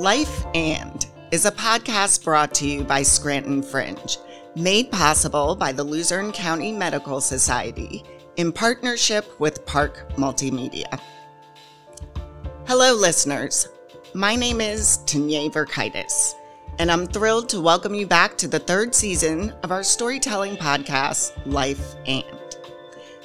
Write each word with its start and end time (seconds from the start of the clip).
Life 0.00 0.46
and 0.54 1.04
is 1.30 1.44
a 1.44 1.52
podcast 1.52 2.24
brought 2.24 2.54
to 2.54 2.66
you 2.66 2.84
by 2.84 3.02
Scranton 3.02 3.62
Fringe, 3.62 4.16
made 4.56 4.90
possible 4.90 5.54
by 5.54 5.72
the 5.72 5.84
Luzerne 5.84 6.32
County 6.32 6.72
Medical 6.72 7.20
Society 7.20 8.02
in 8.36 8.50
partnership 8.50 9.38
with 9.38 9.66
Park 9.66 10.10
Multimedia. 10.16 10.98
Hello, 12.66 12.94
listeners. 12.94 13.68
My 14.14 14.34
name 14.34 14.62
is 14.62 14.98
Tanya 15.04 15.50
Verkaitis, 15.50 16.32
and 16.80 16.90
I'm 16.90 17.06
thrilled 17.06 17.50
to 17.50 17.60
welcome 17.60 17.94
you 17.94 18.06
back 18.06 18.38
to 18.38 18.48
the 18.48 18.58
third 18.58 18.94
season 18.94 19.52
of 19.62 19.70
our 19.70 19.82
storytelling 19.82 20.56
podcast, 20.56 21.32
Life 21.44 21.94
and. 22.06 22.24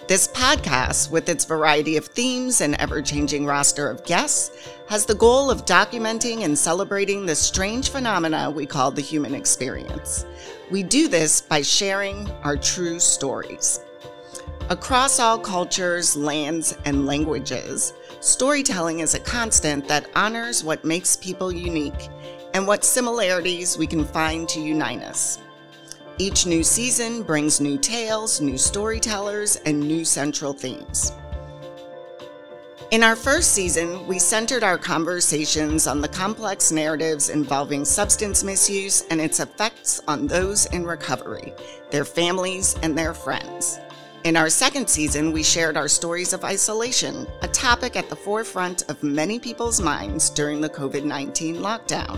This 0.09 0.27
podcast, 0.27 1.09
with 1.09 1.29
its 1.29 1.45
variety 1.45 1.95
of 1.95 2.07
themes 2.07 2.59
and 2.59 2.75
ever 2.75 3.01
changing 3.01 3.45
roster 3.45 3.89
of 3.89 4.03
guests, 4.03 4.67
has 4.89 5.05
the 5.05 5.15
goal 5.15 5.49
of 5.49 5.63
documenting 5.63 6.43
and 6.43 6.57
celebrating 6.57 7.25
the 7.25 7.33
strange 7.33 7.91
phenomena 7.91 8.51
we 8.51 8.65
call 8.65 8.91
the 8.91 8.99
human 8.99 9.33
experience. 9.33 10.25
We 10.69 10.83
do 10.83 11.07
this 11.07 11.39
by 11.39 11.61
sharing 11.61 12.29
our 12.43 12.57
true 12.57 12.99
stories. 12.99 13.79
Across 14.69 15.21
all 15.21 15.39
cultures, 15.39 16.17
lands, 16.17 16.77
and 16.83 17.05
languages, 17.05 17.93
storytelling 18.19 18.99
is 18.99 19.13
a 19.13 19.19
constant 19.21 19.87
that 19.87 20.09
honors 20.13 20.61
what 20.61 20.83
makes 20.83 21.15
people 21.15 21.53
unique 21.53 22.09
and 22.55 22.65
what 22.65 22.85
similarities 22.85 23.77
we 23.77 23.85
can 23.85 24.05
find 24.05 24.47
to 24.47 24.61
unite 24.61 25.03
us. 25.03 25.39
Each 26.17 26.45
new 26.45 26.63
season 26.63 27.21
brings 27.21 27.59
new 27.59 27.77
tales, 27.77 28.39
new 28.39 28.57
storytellers, 28.57 29.57
and 29.65 29.77
new 29.77 30.05
central 30.05 30.53
themes. 30.53 31.11
In 32.91 33.03
our 33.03 33.17
first 33.17 33.51
season, 33.51 34.07
we 34.07 34.19
centered 34.19 34.63
our 34.63 34.77
conversations 34.77 35.85
on 35.85 35.99
the 35.99 36.07
complex 36.07 36.71
narratives 36.71 37.27
involving 37.27 37.83
substance 37.83 38.41
misuse 38.41 39.01
and 39.09 39.19
its 39.19 39.41
effects 39.41 39.99
on 40.07 40.25
those 40.25 40.65
in 40.67 40.85
recovery, 40.85 41.53
their 41.91 42.05
families, 42.05 42.77
and 42.83 42.97
their 42.97 43.13
friends. 43.13 43.79
In 44.23 44.37
our 44.37 44.49
second 44.49 44.89
season, 44.89 45.33
we 45.33 45.43
shared 45.43 45.75
our 45.75 45.89
stories 45.89 46.31
of 46.31 46.45
isolation, 46.45 47.27
a 47.41 47.49
topic 47.49 47.97
at 47.97 48.09
the 48.09 48.15
forefront 48.15 48.89
of 48.89 49.03
many 49.03 49.39
people's 49.39 49.81
minds 49.81 50.29
during 50.29 50.61
the 50.61 50.69
COVID 50.69 51.03
19 51.03 51.57
lockdown. 51.57 52.17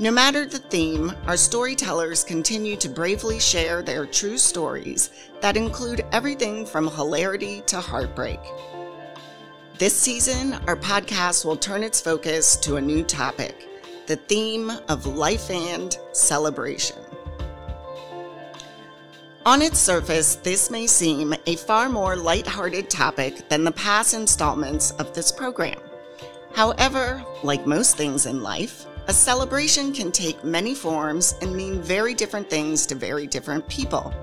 No 0.00 0.10
matter 0.10 0.44
the 0.44 0.58
theme, 0.58 1.12
our 1.28 1.36
storytellers 1.36 2.24
continue 2.24 2.74
to 2.78 2.88
bravely 2.88 3.38
share 3.38 3.80
their 3.80 4.06
true 4.06 4.38
stories 4.38 5.10
that 5.40 5.56
include 5.56 6.04
everything 6.10 6.66
from 6.66 6.88
hilarity 6.88 7.62
to 7.68 7.80
heartbreak. 7.80 8.40
This 9.78 9.96
season, 9.96 10.54
our 10.66 10.74
podcast 10.74 11.44
will 11.44 11.56
turn 11.56 11.84
its 11.84 12.00
focus 12.00 12.56
to 12.56 12.76
a 12.76 12.80
new 12.80 13.04
topic 13.04 13.68
the 14.06 14.16
theme 14.16 14.70
of 14.88 15.06
life 15.06 15.48
and 15.50 15.96
celebration. 16.12 16.98
On 19.46 19.62
its 19.62 19.78
surface, 19.78 20.34
this 20.36 20.70
may 20.70 20.88
seem 20.88 21.34
a 21.46 21.56
far 21.56 21.88
more 21.88 22.16
lighthearted 22.16 22.90
topic 22.90 23.48
than 23.48 23.62
the 23.62 23.72
past 23.72 24.12
installments 24.12 24.90
of 24.92 25.14
this 25.14 25.30
program. 25.30 25.78
However, 26.52 27.24
like 27.42 27.66
most 27.66 27.96
things 27.96 28.26
in 28.26 28.42
life, 28.42 28.86
a 29.06 29.12
celebration 29.12 29.92
can 29.92 30.10
take 30.10 30.42
many 30.44 30.74
forms 30.74 31.34
and 31.42 31.54
mean 31.54 31.82
very 31.82 32.14
different 32.14 32.48
things 32.48 32.86
to 32.86 32.94
very 32.94 33.26
different 33.26 33.68
people. 33.68 34.14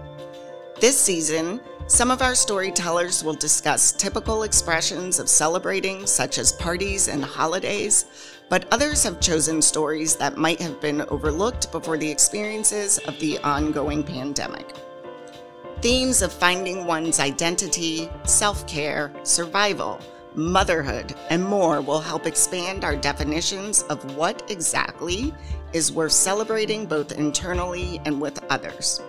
This 0.80 1.00
season, 1.00 1.62
some 1.86 2.10
of 2.10 2.24
our 2.24 2.34
storytellers 2.34 3.24
will 3.24 3.36
discuss 3.36 3.92
typical 3.92 4.42
expressions 4.42 5.20
of 5.20 5.30
celebrating, 5.30 6.08
such 6.08 6.40
as 6.40 6.54
parties 6.54 7.10
and 7.10 7.24
holidays, 7.24 8.06
but 8.50 8.66
others 8.74 9.04
have 9.04 9.20
chosen 9.20 9.62
stories 9.62 10.16
that 10.16 10.38
might 10.38 10.60
have 10.60 10.82
been 10.82 11.02
overlooked 11.10 11.72
before 11.72 11.98
the 11.98 12.10
experiences 12.10 12.98
of 13.00 13.20
the 13.20 13.38
ongoing 13.40 14.04
pandemic. 14.04 14.76
Themes 15.82 16.24
of 16.24 16.34
finding 16.34 16.88
one's 16.88 17.20
identity, 17.20 18.10
self 18.24 18.66
care, 18.66 19.14
survival, 19.22 20.00
motherhood, 20.36 21.16
and 21.30 21.44
more 21.44 21.82
will 21.82 22.00
help 22.00 22.26
expand 22.26 22.84
our 22.84 22.96
definitions 22.96 23.84
of 23.84 24.16
what 24.16 24.50
exactly 24.50 25.34
is 25.74 25.92
worth 25.92 26.12
celebrating 26.12 26.86
both 26.86 27.12
internally 27.12 28.02
and 28.06 28.20
with 28.20 28.44
others. 28.50 29.02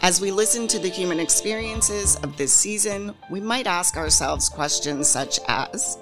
As 0.00 0.20
we 0.20 0.30
listen 0.30 0.68
to 0.68 0.78
the 0.78 0.88
human 0.88 1.18
experiences 1.18 2.16
of 2.22 2.36
this 2.36 2.52
season, 2.52 3.14
we 3.30 3.40
might 3.40 3.66
ask 3.66 3.96
ourselves 3.96 4.48
questions 4.48 5.08
such 5.08 5.40
as 5.48 5.98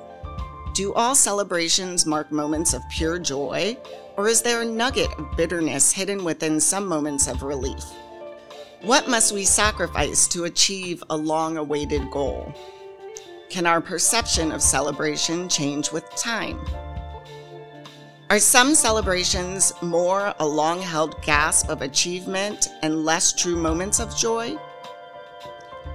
Do 0.75 0.93
all 0.93 1.15
celebrations 1.15 2.05
mark 2.05 2.31
moments 2.31 2.75
of 2.75 2.83
pure 2.91 3.19
joy, 3.19 3.77
or 4.17 4.29
is 4.29 4.43
there 4.43 4.61
a 4.61 4.67
nugget 4.67 5.11
of 5.19 5.37
bitterness 5.37 5.93
hidden 5.93 6.25
within 6.25 6.61
some 6.61 6.87
moments 6.87 7.27
of 7.27 7.43
relief? 7.43 7.85
What 8.83 9.09
must 9.09 9.33
we 9.33 9.45
sacrifice 9.45 10.29
to 10.29 10.45
achieve 10.45 11.03
a 11.09 11.17
long 11.17 11.57
awaited 11.57 12.11
goal? 12.11 12.55
Can 13.49 13.65
our 13.67 13.81
perception 13.81 14.51
of 14.51 14.61
celebration 14.61 15.49
change 15.49 15.93
with 15.93 16.09
time? 16.17 16.61
Are 18.29 18.41
some 18.41 18.75
celebrations 18.75 19.73
more 19.83 20.35
a 20.41 20.47
long 20.47 20.83
held 20.83 21.23
gasp 21.23 21.69
of 21.69 21.81
achievement 21.81 22.69
and 22.83 23.05
less 23.05 23.33
true 23.33 23.57
moments 23.57 24.01
of 24.01 24.17
joy? 24.17 24.57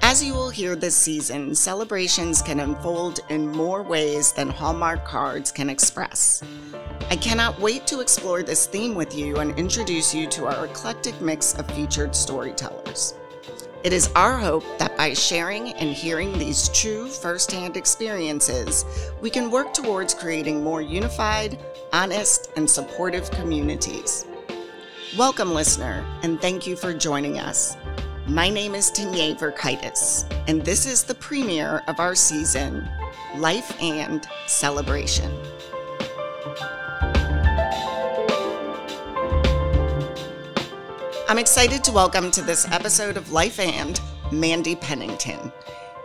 As 0.01 0.23
you 0.23 0.33
will 0.33 0.49
hear 0.49 0.75
this 0.75 0.95
season, 0.95 1.53
celebrations 1.53 2.41
can 2.41 2.61
unfold 2.61 3.19
in 3.29 3.49
more 3.49 3.83
ways 3.83 4.31
than 4.31 4.49
Hallmark 4.49 5.05
cards 5.05 5.51
can 5.51 5.69
express. 5.69 6.41
I 7.09 7.17
cannot 7.17 7.59
wait 7.59 7.85
to 7.87 7.99
explore 7.99 8.43
this 8.43 8.65
theme 8.65 8.95
with 8.95 9.13
you 9.13 9.37
and 9.37 9.57
introduce 9.59 10.15
you 10.15 10.25
to 10.27 10.47
our 10.47 10.65
eclectic 10.65 11.19
mix 11.21 11.53
of 11.55 11.69
featured 11.71 12.15
storytellers. 12.15 13.13
It 13.83 13.93
is 13.93 14.11
our 14.15 14.37
hope 14.37 14.63
that 14.77 14.95
by 14.95 15.15
sharing 15.15 15.73
and 15.73 15.89
hearing 15.89 16.37
these 16.37 16.69
true 16.69 17.07
firsthand 17.07 17.75
experiences, 17.75 18.85
we 19.21 19.31
can 19.31 19.49
work 19.49 19.73
towards 19.73 20.13
creating 20.13 20.63
more 20.63 20.83
unified, 20.83 21.57
honest, 21.91 22.51
and 22.57 22.69
supportive 22.69 23.31
communities. 23.31 24.27
Welcome, 25.17 25.55
listener, 25.55 26.05
and 26.21 26.39
thank 26.39 26.67
you 26.67 26.75
for 26.75 26.93
joining 26.93 27.39
us. 27.39 27.75
My 28.27 28.51
name 28.51 28.75
is 28.75 28.91
Tanya 28.91 29.33
Verkaitis, 29.33 30.31
and 30.47 30.63
this 30.63 30.85
is 30.85 31.03
the 31.03 31.15
premiere 31.15 31.81
of 31.87 31.99
our 31.99 32.13
season, 32.13 32.87
Life 33.35 33.75
and 33.81 34.27
Celebration. 34.45 35.31
I'm 41.31 41.39
excited 41.39 41.81
to 41.85 41.93
welcome 41.93 42.29
to 42.31 42.41
this 42.41 42.69
episode 42.71 43.15
of 43.15 43.31
Life 43.31 43.57
and 43.57 44.01
Mandy 44.33 44.75
Pennington. 44.75 45.53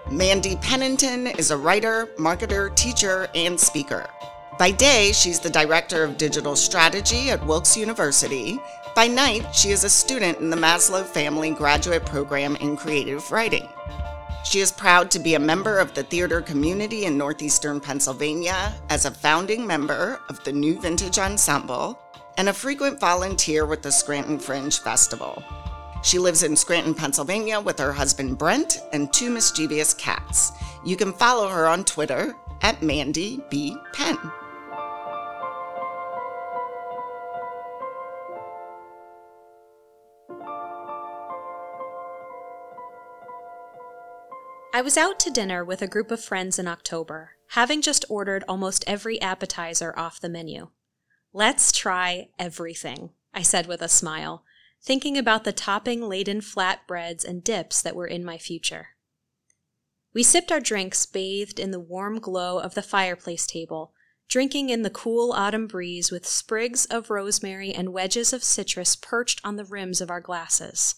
Mandy 0.09 0.54
Pennington 0.54 1.26
is 1.26 1.50
a 1.50 1.56
writer, 1.56 2.06
marketer, 2.16 2.72
teacher, 2.76 3.26
and 3.34 3.59
speaker. 3.59 4.09
By 4.56 4.70
day, 4.70 5.10
she's 5.10 5.41
the 5.41 5.50
director 5.50 6.04
of 6.04 6.16
digital 6.16 6.54
strategy 6.54 7.31
at 7.31 7.44
Wilkes 7.44 7.76
University. 7.76 8.60
By 8.94 9.09
night, 9.09 9.53
she 9.53 9.70
is 9.70 9.82
a 9.82 9.91
student 9.91 10.38
in 10.38 10.48
the 10.48 10.56
Maslow 10.56 11.04
Family 11.04 11.50
Graduate 11.50 12.06
Program 12.06 12.54
in 12.54 12.76
Creative 12.76 13.28
Writing. 13.32 13.69
She 14.44 14.60
is 14.60 14.70
proud 14.70 15.10
to 15.10 15.19
be 15.19 15.34
a 15.34 15.41
member 15.41 15.81
of 15.81 15.93
the 15.93 16.04
theater 16.04 16.41
community 16.41 17.04
in 17.04 17.19
Northeastern 17.19 17.81
Pennsylvania 17.81 18.72
as 18.91 19.06
a 19.06 19.10
founding 19.10 19.66
member 19.66 20.20
of 20.28 20.44
the 20.44 20.53
New 20.53 20.81
Vintage 20.81 21.19
Ensemble 21.19 21.98
and 22.37 22.49
a 22.49 22.53
frequent 22.53 23.01
volunteer 23.01 23.67
with 23.67 23.83
the 23.83 23.91
Scranton 23.93 24.38
Fringe 24.38 24.79
Festival. 24.79 25.43
She 26.03 26.19
lives 26.19 26.43
in 26.43 26.55
Scranton, 26.55 26.94
Pennsylvania 26.94 27.61
with 27.61 27.79
her 27.79 27.93
husband 27.93 28.38
Brent 28.38 28.79
and 28.93 29.12
two 29.12 29.31
mischievous 29.31 29.94
cats. 29.94 30.53
You 30.85 30.97
can 30.97 31.12
follow 31.12 31.49
her 31.49 31.67
on 31.67 31.85
Twitter 31.85 32.35
at 32.62 32.83
Mandy 32.83 33.41
B. 33.50 33.77
Penn. 33.93 34.19
I 44.73 44.82
was 44.82 44.99
out 44.99 45.19
to 45.21 45.31
dinner 45.31 45.65
with 45.65 45.81
a 45.81 45.89
group 45.89 46.11
of 46.11 46.23
friends 46.23 46.59
in 46.59 46.69
October, 46.69 47.31
having 47.49 47.81
just 47.81 48.05
ordered 48.11 48.44
almost 48.47 48.85
every 48.87 49.19
appetizer 49.23 49.99
off 49.99 50.21
the 50.21 50.29
menu. 50.29 50.69
Let's 51.37 51.71
try 51.71 52.31
everything, 52.38 53.11
I 53.35 53.43
said 53.43 53.67
with 53.67 53.83
a 53.83 53.91
smile, 53.91 54.43
thinking 54.83 55.19
about 55.19 55.44
the 55.44 55.53
topping 55.53 56.00
laden 56.09 56.41
flatbreads 56.41 57.27
and 57.27 57.44
dips 57.44 57.83
that 57.83 57.94
were 57.94 58.06
in 58.06 58.25
my 58.25 58.38
future. 58.38 58.97
We 60.15 60.23
sipped 60.23 60.50
our 60.50 60.61
drinks 60.61 61.05
bathed 61.05 61.61
in 61.61 61.73
the 61.73 61.79
warm 61.79 62.21
glow 62.21 62.59
of 62.59 62.73
the 62.73 62.81
fireplace 62.81 63.47
table 63.47 63.93
drinking 64.31 64.71
in 64.71 64.81
the 64.81 64.88
cool 64.88 65.31
autumn 65.33 65.67
breeze 65.67 66.11
with 66.11 66.27
sprigs 66.27 66.87
of 66.87 67.11
rosemary 67.11 67.71
and 67.71 67.93
wedges 67.93 68.32
of 68.32 68.43
citrus 68.43 68.97
perched 68.97 69.43
on 69.44 69.56
the 69.56 69.65
rims 69.67 70.00
of 70.00 70.11
our 70.11 70.23
glasses. 70.23 70.94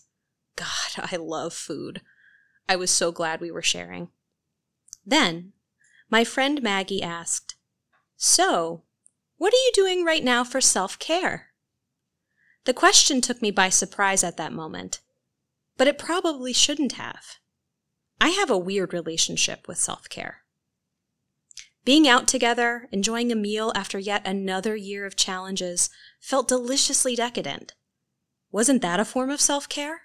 God, 0.55 1.11
I 1.13 1.17
love 1.17 1.53
food. 1.53 2.01
I 2.69 2.77
was 2.77 2.93
so 2.93 3.11
glad 3.11 3.41
we 3.41 3.51
were 3.51 3.61
sharing. 3.61 4.11
Then, 5.05 5.55
my 6.09 6.23
friend 6.23 6.63
Maggie 6.63 7.03
asked, 7.03 7.57
So, 8.17 8.85
what 9.39 9.55
are 9.55 9.57
you 9.57 9.71
doing 9.73 10.05
right 10.05 10.23
now 10.23 10.45
for 10.45 10.61
self 10.61 10.99
care? 10.99 11.47
The 12.65 12.75
question 12.75 13.21
took 13.21 13.41
me 13.41 13.51
by 13.51 13.69
surprise 13.69 14.23
at 14.23 14.37
that 14.37 14.53
moment, 14.53 15.01
but 15.77 15.89
it 15.89 15.97
probably 15.97 16.53
shouldn't 16.53 16.93
have. 16.93 17.37
I 18.21 18.31
have 18.31 18.51
a 18.51 18.59
weird 18.59 18.93
relationship 18.93 19.69
with 19.69 19.79
self 19.79 20.09
care. 20.09 20.43
Being 21.85 22.07
out 22.07 22.29
together, 22.29 22.89
enjoying 22.91 23.33
a 23.33 23.37
meal 23.37 23.73
after 23.75 23.99
yet 23.99 24.27
another 24.27 24.77
year 24.77 25.07
of 25.07 25.17
challenges, 25.17 25.89
felt 26.21 26.49
deliciously 26.49 27.15
decadent. 27.15 27.75
Wasn't 28.51 28.83
that 28.83 29.01
a 29.01 29.05
form 29.05 29.31
of 29.31 29.41
self 29.41 29.69
care? 29.69 30.03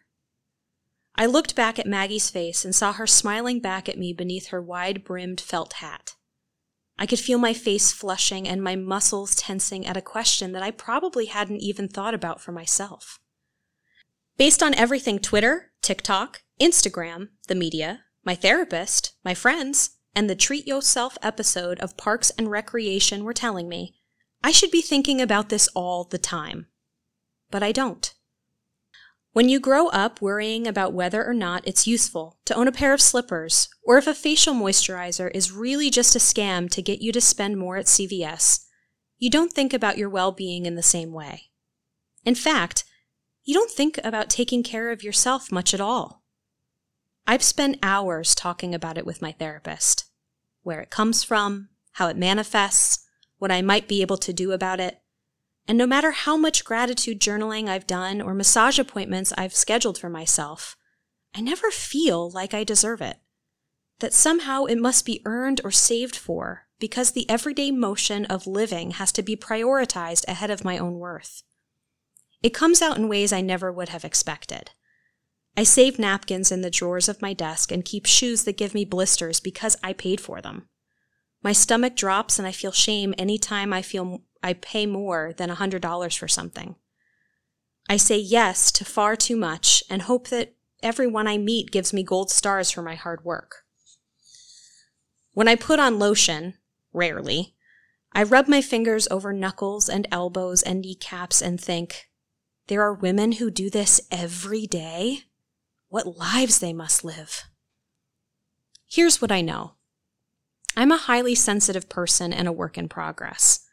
I 1.15 1.25
looked 1.25 1.55
back 1.55 1.77
at 1.79 1.87
Maggie's 1.87 2.29
face 2.29 2.63
and 2.63 2.73
saw 2.73 2.93
her 2.93 3.07
smiling 3.07 3.59
back 3.59 3.89
at 3.89 3.97
me 3.97 4.13
beneath 4.13 4.47
her 4.47 4.61
wide 4.61 5.03
brimmed 5.03 5.41
felt 5.41 5.73
hat. 5.73 6.15
I 6.97 7.05
could 7.05 7.19
feel 7.19 7.39
my 7.39 7.53
face 7.53 7.91
flushing 7.91 8.47
and 8.47 8.63
my 8.63 8.75
muscles 8.75 9.35
tensing 9.35 9.85
at 9.85 9.97
a 9.97 10.01
question 10.01 10.51
that 10.51 10.63
I 10.63 10.71
probably 10.71 11.25
hadn't 11.25 11.61
even 11.61 11.87
thought 11.87 12.13
about 12.13 12.39
for 12.39 12.51
myself. 12.51 13.19
Based 14.37 14.63
on 14.63 14.73
everything 14.75 15.19
Twitter, 15.19 15.71
TikTok, 15.81 16.43
Instagram, 16.59 17.29
the 17.47 17.55
media, 17.55 18.01
my 18.23 18.35
therapist, 18.35 19.13
my 19.23 19.33
friends, 19.33 19.97
and 20.15 20.29
the 20.29 20.35
Treat 20.35 20.67
Yourself 20.67 21.17
episode 21.21 21.79
of 21.79 21.97
Parks 21.97 22.29
and 22.31 22.49
Recreation 22.49 23.23
were 23.23 23.33
telling 23.33 23.67
me, 23.67 23.95
I 24.43 24.51
should 24.51 24.71
be 24.71 24.81
thinking 24.81 25.21
about 25.21 25.49
this 25.49 25.67
all 25.69 26.03
the 26.03 26.17
time. 26.17 26.67
But 27.49 27.63
I 27.63 27.71
don't. 27.71 28.12
When 29.33 29.49
you 29.49 29.59
grow 29.59 29.87
up 29.87 30.21
worrying 30.21 30.67
about 30.67 30.93
whether 30.93 31.25
or 31.25 31.33
not 31.33 31.67
it's 31.67 31.87
useful 31.87 32.37
to 32.45 32.53
own 32.53 32.67
a 32.67 32.71
pair 32.71 32.93
of 32.93 33.01
slippers, 33.01 33.67
or 33.83 33.97
if 33.97 34.05
a 34.05 34.13
facial 34.13 34.53
moisturizer 34.53 35.31
is 35.33 35.51
really 35.51 35.89
just 35.89 36.15
a 36.15 36.19
scam 36.19 36.69
to 36.69 36.83
get 36.83 37.01
you 37.01 37.11
to 37.11 37.19
spend 37.19 37.57
more 37.57 37.77
at 37.77 37.87
CVS, 37.87 38.65
you 39.17 39.31
don't 39.31 39.51
think 39.51 39.73
about 39.73 39.97
your 39.97 40.09
well 40.09 40.31
being 40.31 40.67
in 40.67 40.75
the 40.75 40.83
same 40.83 41.11
way. 41.11 41.49
In 42.23 42.35
fact, 42.35 42.83
you 43.43 43.55
don't 43.55 43.71
think 43.71 43.99
about 44.03 44.29
taking 44.29 44.61
care 44.61 44.91
of 44.91 45.03
yourself 45.03 45.51
much 45.51 45.73
at 45.73 45.81
all. 45.81 46.23
I've 47.25 47.43
spent 47.43 47.79
hours 47.81 48.35
talking 48.35 48.75
about 48.75 48.99
it 48.99 49.05
with 49.05 49.21
my 49.21 49.31
therapist 49.31 50.05
where 50.61 50.79
it 50.79 50.91
comes 50.91 51.23
from, 51.23 51.69
how 51.93 52.07
it 52.07 52.17
manifests, 52.17 53.05
what 53.37 53.51
I 53.51 53.61
might 53.61 53.87
be 53.87 54.01
able 54.01 54.17
to 54.17 54.31
do 54.31 54.51
about 54.51 54.79
it, 54.79 55.01
and 55.67 55.77
no 55.77 55.87
matter 55.87 56.11
how 56.11 56.35
much 56.35 56.65
gratitude 56.65 57.19
journaling 57.19 57.69
I've 57.69 57.87
done 57.87 58.21
or 58.21 58.33
massage 58.33 58.79
appointments 58.79 59.33
I've 59.37 59.55
scheduled 59.55 59.97
for 59.97 60.09
myself, 60.09 60.75
I 61.33 61.41
never 61.41 61.71
feel 61.71 62.29
like 62.29 62.53
I 62.53 62.63
deserve 62.63 63.01
it. 63.01 63.17
That 63.99 64.13
somehow 64.13 64.65
it 64.65 64.77
must 64.77 65.05
be 65.05 65.21
earned 65.25 65.61
or 65.63 65.71
saved 65.71 66.15
for 66.15 66.67
because 66.79 67.11
the 67.11 67.29
everyday 67.29 67.71
motion 67.71 68.25
of 68.25 68.45
living 68.45 68.91
has 68.91 69.11
to 69.13 69.23
be 69.23 69.37
prioritized 69.37 70.27
ahead 70.27 70.51
of 70.51 70.65
my 70.65 70.77
own 70.77 70.99
worth. 70.99 71.43
It 72.41 72.53
comes 72.53 72.81
out 72.81 72.97
in 72.97 73.07
ways 73.07 73.31
I 73.31 73.39
never 73.39 73.71
would 73.71 73.89
have 73.89 74.03
expected. 74.03 74.71
I 75.55 75.63
save 75.63 75.97
napkins 75.97 76.51
in 76.51 76.61
the 76.61 76.69
drawers 76.69 77.07
of 77.07 77.21
my 77.21 77.33
desk 77.33 77.71
and 77.71 77.85
keep 77.85 78.05
shoes 78.05 78.43
that 78.43 78.57
give 78.57 78.73
me 78.73 78.83
blisters 78.83 79.39
because 79.39 79.77
I 79.81 79.93
paid 79.93 80.19
for 80.19 80.41
them. 80.41 80.67
My 81.41 81.53
stomach 81.53 81.95
drops 81.95 82.37
and 82.37 82.47
I 82.47 82.51
feel 82.51 82.71
shame 82.71 83.13
anytime 83.17 83.71
I 83.71 83.81
feel 83.81 84.23
I 84.43 84.53
pay 84.53 84.85
more 84.85 85.33
than 85.35 85.49
$100 85.49 86.17
for 86.17 86.27
something. 86.27 86.75
I 87.89 87.97
say 87.97 88.17
yes 88.17 88.71
to 88.73 88.85
far 88.85 89.15
too 89.15 89.37
much 89.37 89.83
and 89.89 90.03
hope 90.03 90.27
that 90.27 90.53
everyone 90.81 91.27
I 91.27 91.37
meet 91.37 91.71
gives 91.71 91.93
me 91.93 92.03
gold 92.03 92.29
stars 92.29 92.69
for 92.69 92.81
my 92.81 92.95
hard 92.95 93.23
work. 93.23 93.63
When 95.31 95.47
I 95.47 95.55
put 95.55 95.79
on 95.79 95.97
lotion, 95.97 96.55
rarely, 96.91 97.55
I 98.11 98.23
rub 98.23 98.47
my 98.47 98.61
fingers 98.61 99.07
over 99.09 99.33
knuckles 99.33 99.89
and 99.89 100.07
elbows 100.11 100.61
and 100.61 100.81
kneecaps 100.81 101.41
and 101.41 101.59
think, 101.59 102.09
there 102.67 102.81
are 102.81 102.93
women 102.93 103.33
who 103.33 103.49
do 103.49 103.69
this 103.69 103.99
every 104.11 104.67
day? 104.67 105.21
What 105.89 106.17
lives 106.17 106.59
they 106.59 106.73
must 106.73 107.03
live. 107.03 107.43
Here's 108.87 109.21
what 109.21 109.31
I 109.31 109.41
know. 109.41 109.73
I'm 110.77 110.91
a 110.91 110.97
highly 110.97 111.35
sensitive 111.35 111.89
person 111.89 112.31
and 112.31 112.47
a 112.47 112.51
work 112.51 112.77
in 112.77 112.87
progress. 112.87 113.67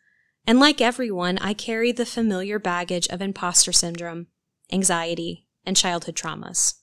And 0.46 0.58
like 0.58 0.80
everyone, 0.80 1.38
I 1.38 1.54
carry 1.54 1.92
the 1.92 2.06
familiar 2.06 2.58
baggage 2.58 3.06
of 3.08 3.20
imposter 3.22 3.72
syndrome, 3.72 4.28
anxiety, 4.72 5.46
and 5.64 5.76
childhood 5.76 6.16
traumas. 6.16 6.74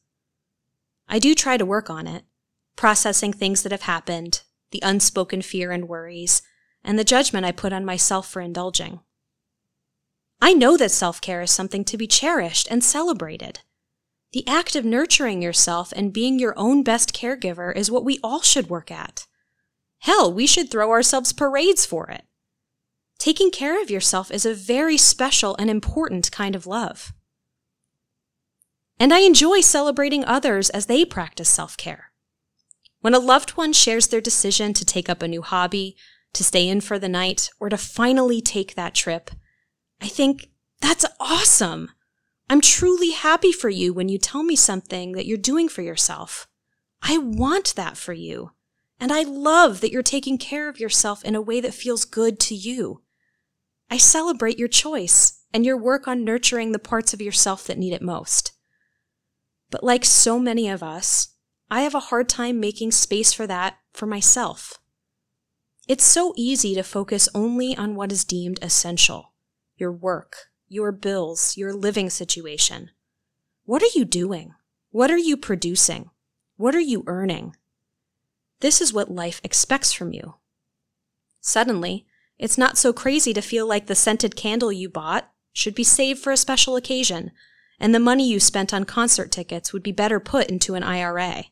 I 1.07 1.19
do 1.19 1.33
try 1.33 1.57
to 1.57 1.65
work 1.65 1.89
on 1.89 2.07
it, 2.07 2.25
processing 2.75 3.33
things 3.33 3.63
that 3.63 3.71
have 3.71 3.83
happened, 3.83 4.43
the 4.71 4.81
unspoken 4.83 5.41
fear 5.41 5.71
and 5.71 5.87
worries, 5.87 6.41
and 6.83 6.99
the 6.99 7.03
judgment 7.03 7.45
I 7.45 7.51
put 7.51 7.73
on 7.73 7.85
myself 7.85 8.29
for 8.29 8.41
indulging. 8.41 8.99
I 10.41 10.53
know 10.53 10.77
that 10.77 10.91
self 10.91 11.19
care 11.19 11.41
is 11.41 11.51
something 11.51 11.83
to 11.85 11.97
be 11.97 12.07
cherished 12.07 12.67
and 12.69 12.83
celebrated. 12.83 13.61
The 14.33 14.47
act 14.47 14.75
of 14.75 14.85
nurturing 14.85 15.41
yourself 15.41 15.91
and 15.95 16.13
being 16.13 16.37
your 16.37 16.53
own 16.57 16.83
best 16.83 17.13
caregiver 17.13 17.75
is 17.75 17.89
what 17.89 18.05
we 18.05 18.19
all 18.23 18.41
should 18.41 18.69
work 18.69 18.91
at. 18.91 19.25
Hell, 19.99 20.31
we 20.31 20.45
should 20.45 20.69
throw 20.69 20.91
ourselves 20.91 21.33
parades 21.33 21.85
for 21.85 22.09
it. 22.11 22.26
Taking 23.17 23.51
care 23.51 23.81
of 23.81 23.89
yourself 23.89 24.31
is 24.31 24.45
a 24.45 24.53
very 24.53 24.97
special 24.97 25.55
and 25.57 25.69
important 25.69 26.31
kind 26.31 26.55
of 26.55 26.67
love. 26.67 27.13
And 28.99 29.13
I 29.13 29.19
enjoy 29.19 29.61
celebrating 29.61 30.25
others 30.25 30.69
as 30.69 30.85
they 30.85 31.05
practice 31.05 31.49
self 31.49 31.77
care. 31.77 32.11
When 33.01 33.13
a 33.13 33.19
loved 33.19 33.51
one 33.51 33.73
shares 33.73 34.07
their 34.07 34.21
decision 34.21 34.73
to 34.73 34.85
take 34.85 35.09
up 35.09 35.21
a 35.21 35.27
new 35.27 35.41
hobby, 35.41 35.95
to 36.33 36.43
stay 36.43 36.67
in 36.67 36.81
for 36.81 36.99
the 36.99 37.09
night, 37.09 37.49
or 37.59 37.69
to 37.69 37.77
finally 37.77 38.41
take 38.41 38.75
that 38.75 38.95
trip, 38.95 39.31
I 40.01 40.07
think 40.07 40.49
that's 40.81 41.05
awesome. 41.19 41.91
I'm 42.49 42.61
truly 42.61 43.11
happy 43.11 43.51
for 43.51 43.69
you 43.69 43.93
when 43.93 44.09
you 44.09 44.17
tell 44.17 44.43
me 44.43 44.55
something 44.55 45.11
that 45.13 45.25
you're 45.25 45.37
doing 45.37 45.69
for 45.69 45.81
yourself. 45.81 46.47
I 47.01 47.17
want 47.17 47.75
that 47.75 47.97
for 47.97 48.13
you. 48.13 48.51
And 48.99 49.11
I 49.11 49.23
love 49.23 49.81
that 49.81 49.91
you're 49.91 50.01
taking 50.01 50.37
care 50.37 50.69
of 50.69 50.79
yourself 50.79 51.23
in 51.23 51.35
a 51.35 51.41
way 51.41 51.61
that 51.61 51.73
feels 51.73 52.05
good 52.05 52.39
to 52.41 52.55
you. 52.55 53.01
I 53.89 53.97
celebrate 53.97 54.59
your 54.59 54.67
choice 54.67 55.43
and 55.53 55.65
your 55.65 55.77
work 55.77 56.07
on 56.07 56.23
nurturing 56.23 56.71
the 56.71 56.79
parts 56.79 57.13
of 57.13 57.21
yourself 57.21 57.65
that 57.67 57.77
need 57.77 57.93
it 57.93 58.01
most. 58.01 58.51
But 59.69 59.83
like 59.83 60.05
so 60.05 60.39
many 60.39 60.69
of 60.69 60.83
us, 60.83 61.35
I 61.69 61.81
have 61.81 61.95
a 61.95 61.99
hard 61.99 62.29
time 62.29 62.59
making 62.59 62.91
space 62.91 63.33
for 63.33 63.47
that 63.47 63.77
for 63.93 64.05
myself. 64.05 64.79
It's 65.87 66.03
so 66.03 66.33
easy 66.35 66.75
to 66.75 66.83
focus 66.83 67.29
only 67.33 67.75
on 67.75 67.95
what 67.95 68.11
is 68.11 68.25
deemed 68.25 68.59
essential 68.61 69.33
your 69.77 69.91
work, 69.91 70.47
your 70.67 70.91
bills, 70.91 71.55
your 71.55 71.71
living 71.71 72.09
situation. 72.09 72.89
What 73.63 73.83
are 73.83 73.93
you 73.93 74.05
doing? 74.05 74.55
What 74.89 75.11
are 75.11 75.17
you 75.17 75.37
producing? 75.37 76.09
What 76.55 76.73
are 76.73 76.79
you 76.79 77.03
earning? 77.05 77.55
This 78.61 78.81
is 78.81 78.91
what 78.91 79.11
life 79.11 79.39
expects 79.43 79.93
from 79.93 80.13
you. 80.13 80.35
Suddenly, 81.41 82.06
it's 82.37 82.57
not 82.57 82.77
so 82.77 82.93
crazy 82.93 83.33
to 83.33 83.41
feel 83.41 83.67
like 83.67 83.87
the 83.87 83.95
scented 83.95 84.35
candle 84.35 84.71
you 84.71 84.89
bought 84.89 85.31
should 85.53 85.73
be 85.73 85.83
saved 85.83 86.19
for 86.19 86.31
a 86.31 86.37
special 86.37 86.75
occasion, 86.75 87.31
and 87.79 87.93
the 87.93 87.99
money 87.99 88.29
you 88.29 88.39
spent 88.39 88.73
on 88.73 88.83
concert 88.83 89.31
tickets 89.31 89.73
would 89.73 89.83
be 89.83 89.91
better 89.91 90.19
put 90.19 90.49
into 90.49 90.75
an 90.75 90.83
IRA. 90.83 91.45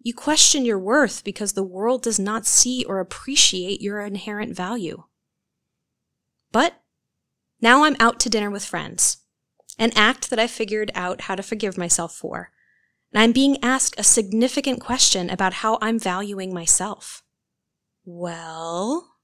You 0.00 0.14
question 0.14 0.64
your 0.64 0.78
worth 0.78 1.22
because 1.22 1.52
the 1.52 1.62
world 1.62 2.02
does 2.02 2.18
not 2.18 2.46
see 2.46 2.84
or 2.84 3.00
appreciate 3.00 3.80
your 3.80 4.00
inherent 4.00 4.56
value. 4.56 5.04
But 6.50 6.74
now 7.60 7.84
I'm 7.84 7.96
out 8.00 8.18
to 8.20 8.30
dinner 8.30 8.50
with 8.50 8.64
friends, 8.64 9.18
an 9.78 9.92
act 9.94 10.30
that 10.30 10.38
I 10.38 10.46
figured 10.46 10.90
out 10.94 11.22
how 11.22 11.34
to 11.34 11.42
forgive 11.42 11.78
myself 11.78 12.14
for, 12.14 12.50
and 13.12 13.22
I'm 13.22 13.32
being 13.32 13.62
asked 13.62 13.94
a 13.98 14.02
significant 14.02 14.80
question 14.80 15.30
about 15.30 15.54
how 15.54 15.78
I'm 15.80 15.98
valuing 15.98 16.52
myself. 16.54 17.22
Well, 18.04 19.16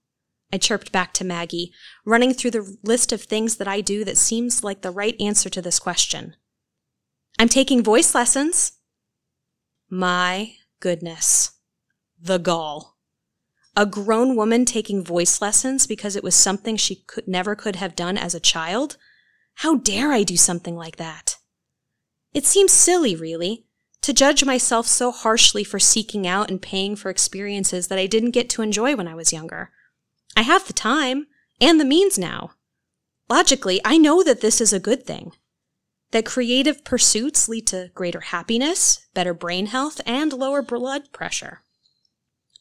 I 0.53 0.59
chirped 0.59 0.93
back 0.93 1.12
to 1.15 1.25
Maggie, 1.25 1.73
running 2.05 2.33
through 2.33 2.53
the 2.53 2.76
list 2.83 3.12
of 3.12 3.23
things 3.23 3.57
that 3.57 3.69
I 3.69 3.81
do 3.81 4.05
that 4.05 4.17
seems 4.17 4.62
like 4.62 4.83
the 4.83 4.91
right 4.91 5.21
answer 5.21 5.49
to 5.50 5.61
this 5.61 5.79
question. 5.79 6.37
I'm 7.38 7.49
taking 7.49 7.83
voice 7.83 8.15
lessons. 8.15 8.73
My 9.91 10.53
goodness. 10.81 11.53
The 12.21 12.38
gall. 12.38 12.97
A 13.76 13.85
grown 13.85 14.37
woman 14.37 14.65
taking 14.65 15.05
voice 15.05 15.43
lessons 15.43 15.87
because 15.87 16.17
it 16.17 16.25
was 16.25 16.35
something 16.35 16.76
she 16.76 17.05
could 17.07 17.29
never 17.29 17.55
could 17.55 17.76
have 17.76 17.95
done 17.95 18.17
as 18.17 18.35
a 18.35 18.41
child? 18.41 18.97
How 19.57 19.76
dare 19.76 20.12
I 20.12 20.23
do 20.23 20.37
something 20.37 20.76
like 20.76 20.97
that? 20.97 21.37
It 22.33 22.47
seems 22.47 22.73
silly, 22.73 23.15
really, 23.15 23.67
to 24.03 24.12
judge 24.12 24.45
myself 24.45 24.87
so 24.87 25.11
harshly 25.11 25.65
for 25.65 25.79
seeking 25.79 26.26
out 26.26 26.50
and 26.50 26.62
paying 26.62 26.97
for 26.97 27.11
experiences 27.11 27.88
that 27.88 27.99
I 27.99 28.07
didn't 28.07 28.31
get 28.31 28.49
to 28.50 28.62
enjoy 28.62 28.95
when 28.95 29.09
I 29.09 29.15
was 29.15 29.33
younger. 29.33 29.73
I 30.37 30.43
have 30.43 30.66
the 30.66 30.75
time 30.75 31.26
and 31.61 31.81
the 31.81 31.85
means 31.85 32.19
now. 32.19 32.50
Logically, 33.28 33.81
I 33.85 33.97
know 33.97 34.23
that 34.23 34.43
this 34.43 34.61
is 34.61 34.73
a 34.73 34.78
good 34.78 35.07
thing. 35.07 35.33
That 36.12 36.26
creative 36.26 36.85
pursuits 36.85 37.49
lead 37.49 37.66
to 37.69 37.90
greater 37.95 38.21
happiness, 38.21 39.07
better 39.14 39.35
brain 39.35 39.66
health, 39.66 40.00
and 40.07 40.33
lower 40.33 40.62
blood 40.62 41.11
pressure. 41.12 41.62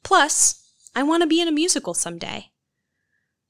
Plus, 0.03 0.63
I 0.95 1.03
want 1.03 1.21
to 1.21 1.27
be 1.27 1.41
in 1.41 1.47
a 1.47 1.51
musical 1.51 1.93
someday. 1.93 2.51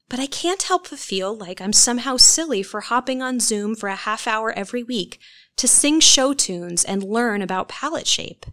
But 0.10 0.20
I 0.20 0.25
can't 0.25 0.63
help 0.63 0.89
but 0.89 1.00
feel 1.00 1.36
like 1.36 1.62
I'm 1.62 1.74
somehow 1.74 2.17
silly 2.17 2.63
for 2.63 2.82
hopping 2.82 3.22
on 3.22 3.39
Zoom 3.39 3.75
for 3.75 3.89
a 3.89 3.96
half 3.96 4.27
hour 4.27 4.51
every 4.51 4.84
week 4.84 5.20
to 5.58 5.67
sing 5.67 6.00
show 6.00 6.34
tunes 6.34 6.84
and 6.84 7.03
learn 7.03 7.41
about 7.41 7.70
palate 7.70 8.08
shape. 8.08 8.46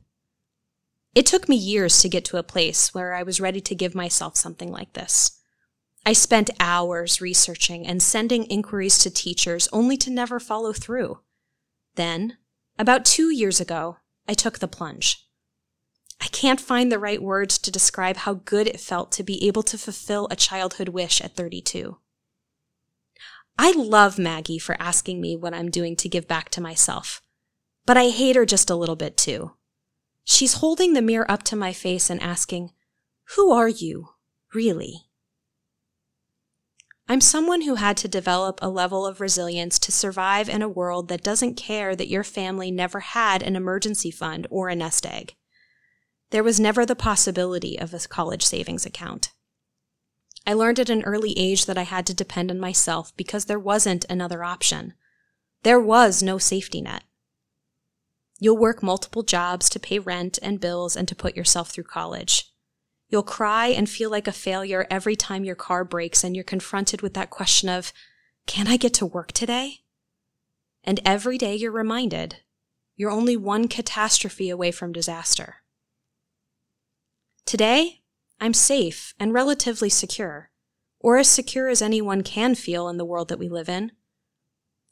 It 1.15 1.27
took 1.27 1.49
me 1.49 1.57
years 1.57 2.01
to 2.01 2.09
get 2.09 2.25
to 2.27 2.39
a 2.39 2.43
place 2.43 2.95
where 2.95 3.13
I 3.13 3.23
was 3.23 3.41
ready 3.41 3.61
to 3.63 3.75
give 3.75 3.95
myself 3.95 4.37
something 4.37 4.71
like 4.71 4.93
this. 4.95 5.42
I 6.05 6.13
spent 6.13 6.51
hours 6.59 7.21
researching 7.21 7.87
and 7.87 8.03
sending 8.03 8.45
inquiries 8.45 8.99
to 8.99 9.11
teachers 9.11 9.69
only 9.73 9.97
to 9.99 10.11
never 10.11 10.41
follow 10.41 10.73
through. 10.73 11.21
Then, 11.95 12.39
about 12.79 13.05
two 13.05 13.31
years 13.31 13.61
ago, 13.61 13.99
I 14.27 14.35
took 14.35 14.59
the 14.59 14.69
plunge. 14.69 15.29
I 16.21 16.27
can't 16.27 16.61
find 16.61 16.91
the 16.91 16.99
right 16.99 17.23
words 17.23 17.59
to 17.59 17.71
describe 17.71 18.19
how 18.19 18.35
good 18.35 18.67
it 18.67 18.81
felt 18.81 19.13
to 19.13 19.23
be 19.23 19.47
able 19.47 19.63
to 19.65 19.79
fulfill 19.79 20.29
a 20.31 20.37
childhood 20.37 20.89
wish 20.89 21.21
at 21.21 21.37
32. 21.37 21.99
I 23.59 23.73
love 23.73 24.19
Maggie 24.19 24.59
for 24.59 24.81
asking 24.81 25.21
me 25.21 25.37
what 25.37 25.55
I'm 25.55 25.71
doing 25.71 25.95
to 25.97 26.09
give 26.09 26.27
back 26.27 26.49
to 26.51 26.61
myself, 26.61 27.23
but 27.87 27.97
I 27.97 28.09
hate 28.09 28.37
her 28.37 28.47
just 28.47 28.71
a 28.71 28.77
little 28.77 28.97
bit 28.97 29.17
too. 29.17 29.53
She's 30.25 30.55
holding 30.55 30.95
the 30.95 31.03
mirror 31.03 31.31
up 31.31 31.43
to 31.45 31.57
my 31.57 31.73
face 31.73 32.09
and 32.09 32.23
asking, 32.23 32.71
Who 33.37 33.53
are 33.53 33.69
you, 33.69 34.11
really? 34.55 35.07
I'm 37.09 37.21
someone 37.21 37.63
who 37.63 37.75
had 37.75 37.97
to 37.99 38.09
develop 38.09 38.59
a 38.63 38.69
level 38.69 39.07
of 39.07 39.21
resilience 39.21 39.79
to 39.81 39.93
survive 39.93 40.49
in 40.49 40.63
a 40.63 40.69
world 40.69 41.09
that 41.09 41.23
doesn't 41.23 41.57
care 41.57 41.97
that 41.97 42.09
your 42.09 42.25
family 42.25 42.71
never 42.71 43.01
had 43.01 43.43
an 43.43 43.57
emergency 43.57 44.11
fund 44.11 44.47
or 44.51 44.69
a 44.69 44.77
nest 44.77 45.05
egg. 45.05 45.35
There 46.31 46.45
was 46.45 46.61
never 46.61 46.87
the 46.87 46.97
possibility 46.97 47.79
of 47.79 47.93
a 47.93 47.99
college 47.99 48.45
savings 48.45 48.87
account. 48.87 49.33
I 50.47 50.55
learned 50.55 50.81
at 50.81 50.91
an 50.91 51.03
early 51.03 51.39
age 51.39 51.67
that 51.67 51.79
I 51.79 51.83
had 51.83 52.07
to 52.07 52.15
depend 52.15 52.51
on 52.51 52.59
myself 52.59 53.15
because 53.17 53.45
there 53.45 53.59
wasn't 53.59 54.07
another 54.09 54.43
option. 54.43 54.95
There 55.63 55.81
was 55.81 56.23
no 56.23 56.39
safety 56.39 56.81
net. 56.81 57.05
You'll 58.41 58.57
work 58.57 58.83
multiple 58.83 59.23
jobs 59.23 59.69
to 59.71 59.79
pay 59.79 59.99
rent 59.99 60.39
and 60.43 60.61
bills 60.61 60.97
and 60.97 61.07
to 61.09 61.15
put 61.15 61.37
yourself 61.37 61.71
through 61.71 61.85
college. 61.85 62.52
You'll 63.13 63.23
cry 63.23 63.67
and 63.67 63.91
feel 63.91 64.11
like 64.11 64.27
a 64.27 64.33
failure 64.33 64.87
every 64.91 65.17
time 65.17 65.45
your 65.45 65.55
car 65.55 65.85
breaks 65.85 66.25
and 66.25 66.35
you're 66.35 66.43
confronted 66.43 67.03
with 67.03 67.13
that 67.13 67.29
question 67.29 67.69
of, 67.69 67.93
can 68.47 68.67
I 68.67 68.79
get 68.79 68.95
to 68.95 69.07
work 69.07 69.33
today? 69.33 69.81
And 70.83 70.99
every 71.05 71.37
day 71.37 71.55
you're 71.55 71.71
reminded, 71.71 72.37
you're 72.97 73.11
only 73.11 73.37
one 73.37 73.69
catastrophe 73.69 74.49
away 74.49 74.71
from 74.71 74.93
disaster. 74.93 75.57
Today, 77.45 78.01
I'm 78.41 78.55
safe 78.55 79.13
and 79.21 79.35
relatively 79.35 79.91
secure, 79.91 80.51
or 80.99 81.19
as 81.19 81.29
secure 81.29 81.69
as 81.69 81.83
anyone 81.83 82.23
can 82.23 82.55
feel 82.55 82.89
in 82.89 82.97
the 82.97 83.05
world 83.05 83.29
that 83.29 83.39
we 83.39 83.49
live 83.49 83.69
in. 83.69 83.93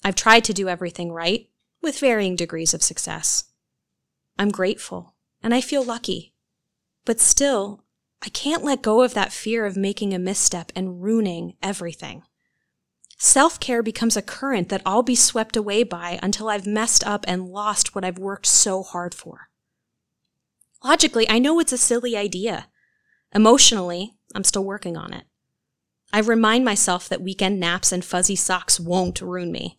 I've 0.05 0.15
tried 0.15 0.45
to 0.45 0.53
do 0.53 0.69
everything 0.69 1.11
right, 1.11 1.49
with 1.81 1.99
varying 1.99 2.37
degrees 2.37 2.75
of 2.75 2.83
success. 2.83 3.45
I'm 4.39 4.51
grateful 4.51 5.15
and 5.43 5.55
I 5.55 5.63
feel 5.63 5.83
lucky. 5.83 6.35
But 7.07 7.19
still, 7.19 7.85
I 8.23 8.29
can't 8.29 8.65
let 8.65 8.83
go 8.83 9.03
of 9.03 9.15
that 9.15 9.33
fear 9.33 9.65
of 9.65 9.77
making 9.77 10.13
a 10.13 10.19
misstep 10.19 10.73
and 10.77 11.03
ruining 11.03 11.55
everything. 11.63 12.23
Self 13.19 13.61
care 13.61 13.83
becomes 13.83 14.17
a 14.17 14.23
current 14.23 14.69
that 14.71 14.83
I'll 14.87 15.03
be 15.03 15.15
swept 15.15 15.57
away 15.57 15.83
by 15.83 16.19
until 16.23 16.49
I've 16.49 16.67
messed 16.67 17.07
up 17.07 17.25
and 17.29 17.49
lost 17.49 17.95
what 17.95 18.05
I've 18.05 18.19
worked 18.19 18.47
so 18.47 18.83
hard 18.83 19.15
for. 19.15 19.51
Logically, 20.83 21.29
I 21.29 21.39
know 21.39 21.61
it's 21.61 21.73
a 21.73 21.79
silly 21.79 22.17
idea. 22.17 22.69
Emotionally, 23.35 24.13
I'm 24.35 24.45
still 24.45 24.65
working 24.65 24.97
on 24.97 25.13
it. 25.13 25.25
I 26.13 26.21
remind 26.21 26.65
myself 26.65 27.09
that 27.09 27.23
weekend 27.23 27.61
naps 27.61 27.93
and 27.93 28.05
fuzzy 28.05 28.37
socks 28.37 28.81
won't 28.81 29.21
ruin 29.21 29.53
me. 29.53 29.79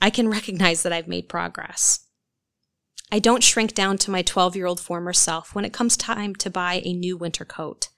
I 0.00 0.10
can 0.10 0.28
recognize 0.28 0.82
that 0.82 0.92
I've 0.92 1.08
made 1.08 1.28
progress. 1.28 2.00
I 3.10 3.18
don't 3.18 3.42
shrink 3.42 3.74
down 3.74 3.98
to 3.98 4.10
my 4.10 4.22
12 4.22 4.56
year 4.56 4.66
old 4.66 4.80
former 4.80 5.12
self 5.12 5.54
when 5.54 5.64
it 5.64 5.72
comes 5.72 5.96
time 5.96 6.34
to 6.36 6.50
buy 6.50 6.82
a 6.84 6.92
new 6.92 7.16
winter 7.16 7.44
coat. 7.44 7.88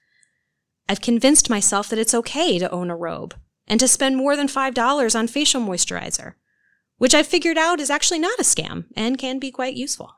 I've 0.89 1.01
convinced 1.01 1.49
myself 1.49 1.89
that 1.89 1.99
it's 1.99 2.13
okay 2.13 2.59
to 2.59 2.71
own 2.71 2.89
a 2.89 2.95
robe 2.95 3.35
and 3.67 3.79
to 3.79 3.87
spend 3.87 4.15
more 4.15 4.35
than 4.35 4.47
$5 4.47 5.19
on 5.19 5.27
facial 5.27 5.61
moisturizer, 5.61 6.33
which 6.97 7.13
I've 7.13 7.27
figured 7.27 7.57
out 7.57 7.79
is 7.79 7.89
actually 7.89 8.19
not 8.19 8.39
a 8.39 8.43
scam 8.43 8.85
and 8.95 9.17
can 9.17 9.39
be 9.39 9.51
quite 9.51 9.75
useful. 9.75 10.13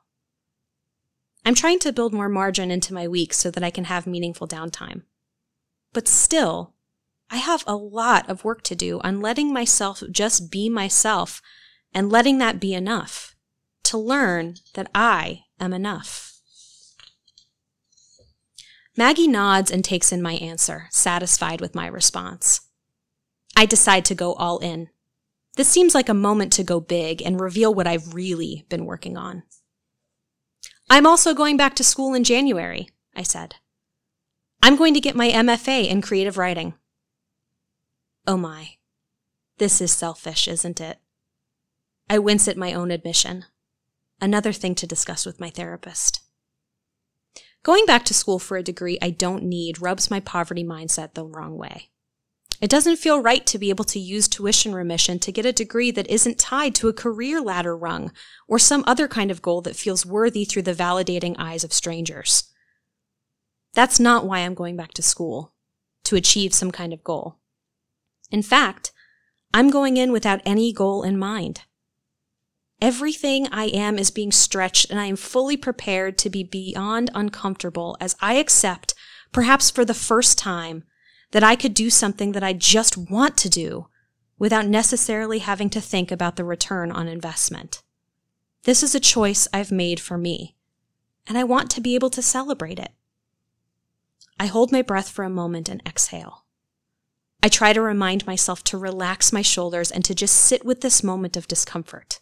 I'm 1.45 1.55
trying 1.55 1.79
to 1.79 1.93
build 1.93 2.13
more 2.13 2.29
margin 2.29 2.69
into 2.69 2.93
my 2.93 3.07
week 3.07 3.33
so 3.33 3.49
that 3.49 3.63
I 3.63 3.71
can 3.71 3.85
have 3.85 4.05
meaningful 4.05 4.47
downtime. 4.47 5.03
But 5.93 6.07
still, 6.07 6.75
I 7.31 7.37
have 7.37 7.63
a 7.65 7.75
lot 7.75 8.29
of 8.29 8.43
work 8.43 8.63
to 8.63 8.75
do 8.75 8.99
on 9.01 9.21
letting 9.21 9.51
myself 9.53 10.03
just 10.11 10.51
be 10.51 10.69
myself 10.69 11.41
and 11.93 12.11
letting 12.11 12.37
that 12.39 12.59
be 12.59 12.73
enough 12.73 13.35
to 13.83 13.97
learn 13.97 14.55
that 14.73 14.89
I 14.93 15.45
am 15.59 15.73
enough. 15.73 16.39
Maggie 18.95 19.27
nods 19.27 19.71
and 19.71 19.83
takes 19.83 20.11
in 20.11 20.21
my 20.21 20.33
answer, 20.33 20.87
satisfied 20.91 21.61
with 21.61 21.75
my 21.75 21.87
response. 21.87 22.61
I 23.55 23.65
decide 23.65 24.05
to 24.05 24.15
go 24.15 24.33
all 24.33 24.59
in. 24.59 24.89
This 25.55 25.69
seems 25.69 25.95
like 25.95 26.09
a 26.09 26.13
moment 26.13 26.53
to 26.53 26.63
go 26.63 26.79
big 26.79 27.21
and 27.21 27.39
reveal 27.39 27.73
what 27.73 27.87
I've 27.87 28.13
really 28.13 28.65
been 28.69 28.85
working 28.85 29.17
on. 29.17 29.43
I'm 30.89 31.05
also 31.05 31.33
going 31.33 31.57
back 31.57 31.75
to 31.75 31.83
school 31.83 32.13
in 32.13 32.23
January, 32.23 32.89
I 33.15 33.23
said. 33.23 33.55
I'm 34.61 34.75
going 34.75 34.93
to 34.93 34.99
get 34.99 35.15
my 35.15 35.29
MFA 35.29 35.87
in 35.87 36.01
creative 36.01 36.37
writing. 36.37 36.73
Oh 38.27 38.37
my. 38.37 38.71
This 39.59 39.81
is 39.81 39.91
selfish, 39.91 40.47
isn't 40.47 40.81
it? 40.81 40.97
I 42.09 42.19
wince 42.19 42.47
at 42.47 42.57
my 42.57 42.73
own 42.73 42.91
admission. 42.91 43.45
Another 44.21 44.51
thing 44.51 44.75
to 44.75 44.87
discuss 44.87 45.25
with 45.25 45.39
my 45.39 45.49
therapist. 45.49 46.21
Going 47.63 47.85
back 47.85 48.05
to 48.05 48.13
school 48.13 48.39
for 48.39 48.57
a 48.57 48.63
degree 48.63 48.97
I 49.01 49.09
don't 49.09 49.43
need 49.43 49.81
rubs 49.81 50.09
my 50.09 50.19
poverty 50.19 50.63
mindset 50.63 51.13
the 51.13 51.25
wrong 51.25 51.57
way. 51.57 51.89
It 52.61 52.69
doesn't 52.69 52.97
feel 52.97 53.21
right 53.21 53.45
to 53.45 53.57
be 53.57 53.69
able 53.69 53.85
to 53.85 53.99
use 53.99 54.27
tuition 54.27 54.73
remission 54.73 55.19
to 55.19 55.31
get 55.31 55.45
a 55.45 55.53
degree 55.53 55.91
that 55.91 56.09
isn't 56.09 56.37
tied 56.37 56.75
to 56.75 56.89
a 56.89 56.93
career 56.93 57.39
ladder 57.39 57.75
rung 57.75 58.11
or 58.47 58.59
some 58.59 58.83
other 58.85 59.07
kind 59.07 59.31
of 59.31 59.41
goal 59.41 59.61
that 59.61 59.77
feels 59.77 60.05
worthy 60.05 60.43
through 60.43 60.63
the 60.63 60.73
validating 60.73 61.35
eyes 61.37 61.63
of 61.63 61.71
strangers. 61.71 62.51
That's 63.73 63.99
not 63.99 64.25
why 64.25 64.39
I'm 64.39 64.55
going 64.55 64.75
back 64.75 64.91
to 64.93 65.01
school, 65.01 65.53
to 66.03 66.17
achieve 66.17 66.53
some 66.53 66.71
kind 66.71 66.91
of 66.91 67.03
goal. 67.03 67.37
In 68.29 68.41
fact, 68.41 68.91
I'm 69.53 69.69
going 69.69 69.95
in 69.95 70.11
without 70.11 70.41
any 70.45 70.73
goal 70.73 71.03
in 71.03 71.17
mind. 71.17 71.61
Everything 72.81 73.47
I 73.51 73.65
am 73.65 73.99
is 73.99 74.09
being 74.09 74.31
stretched 74.31 74.89
and 74.89 74.99
I 74.99 75.05
am 75.05 75.17
fully 75.17 75.57
prepared 75.57 76.17
to 76.19 76.29
be 76.29 76.43
beyond 76.43 77.09
uncomfortable 77.13 77.97
as 77.99 78.15
I 78.21 78.35
accept, 78.35 78.93
perhaps 79.33 79.69
for 79.69 79.83
the 79.83 79.93
first 79.93 80.37
time, 80.37 80.85
that 81.31 81.43
I 81.43 81.55
could 81.55 81.73
do 81.73 81.89
something 81.89 82.31
that 82.31 82.43
I 82.43 82.53
just 82.53 82.97
want 82.97 83.37
to 83.37 83.49
do 83.49 83.87
without 84.37 84.65
necessarily 84.65 85.39
having 85.39 85.69
to 85.71 85.81
think 85.81 86.09
about 86.09 86.37
the 86.37 86.45
return 86.45 86.91
on 86.91 87.09
investment. 87.09 87.83
This 88.63 88.81
is 88.81 88.95
a 88.95 88.99
choice 88.99 89.47
I've 89.53 89.71
made 89.71 89.99
for 89.99 90.17
me, 90.17 90.55
and 91.27 91.37
I 91.37 91.43
want 91.43 91.69
to 91.71 91.81
be 91.81 91.95
able 91.95 92.09
to 92.11 92.21
celebrate 92.21 92.79
it. 92.79 92.93
I 94.39 94.45
hold 94.45 94.71
my 94.71 94.81
breath 94.81 95.09
for 95.09 95.25
a 95.25 95.29
moment 95.29 95.67
and 95.67 95.83
exhale. 95.85 96.45
I 97.43 97.49
try 97.49 97.73
to 97.73 97.81
remind 97.81 98.25
myself 98.25 98.63
to 98.65 98.77
relax 98.77 99.33
my 99.33 99.41
shoulders 99.41 99.91
and 99.91 100.05
to 100.05 100.15
just 100.15 100.35
sit 100.35 100.65
with 100.65 100.79
this 100.79 101.03
moment 101.03 101.35
of 101.35 101.47
discomfort. 101.47 102.21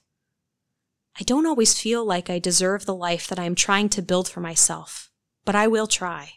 I 1.20 1.24
don't 1.24 1.48
always 1.48 1.80
feel 1.80 2.06
like 2.06 2.30
I 2.30 2.38
deserve 2.38 2.86
the 2.86 2.94
life 2.96 3.28
that 3.28 3.40
I 3.40 3.46
am 3.46 3.56
trying 3.56 3.90
to 3.90 4.02
build 4.02 4.28
for 4.28 4.40
myself, 4.40 5.10
but 5.46 5.56
I 5.56 5.68
will 5.68 5.88
try. 5.88 6.34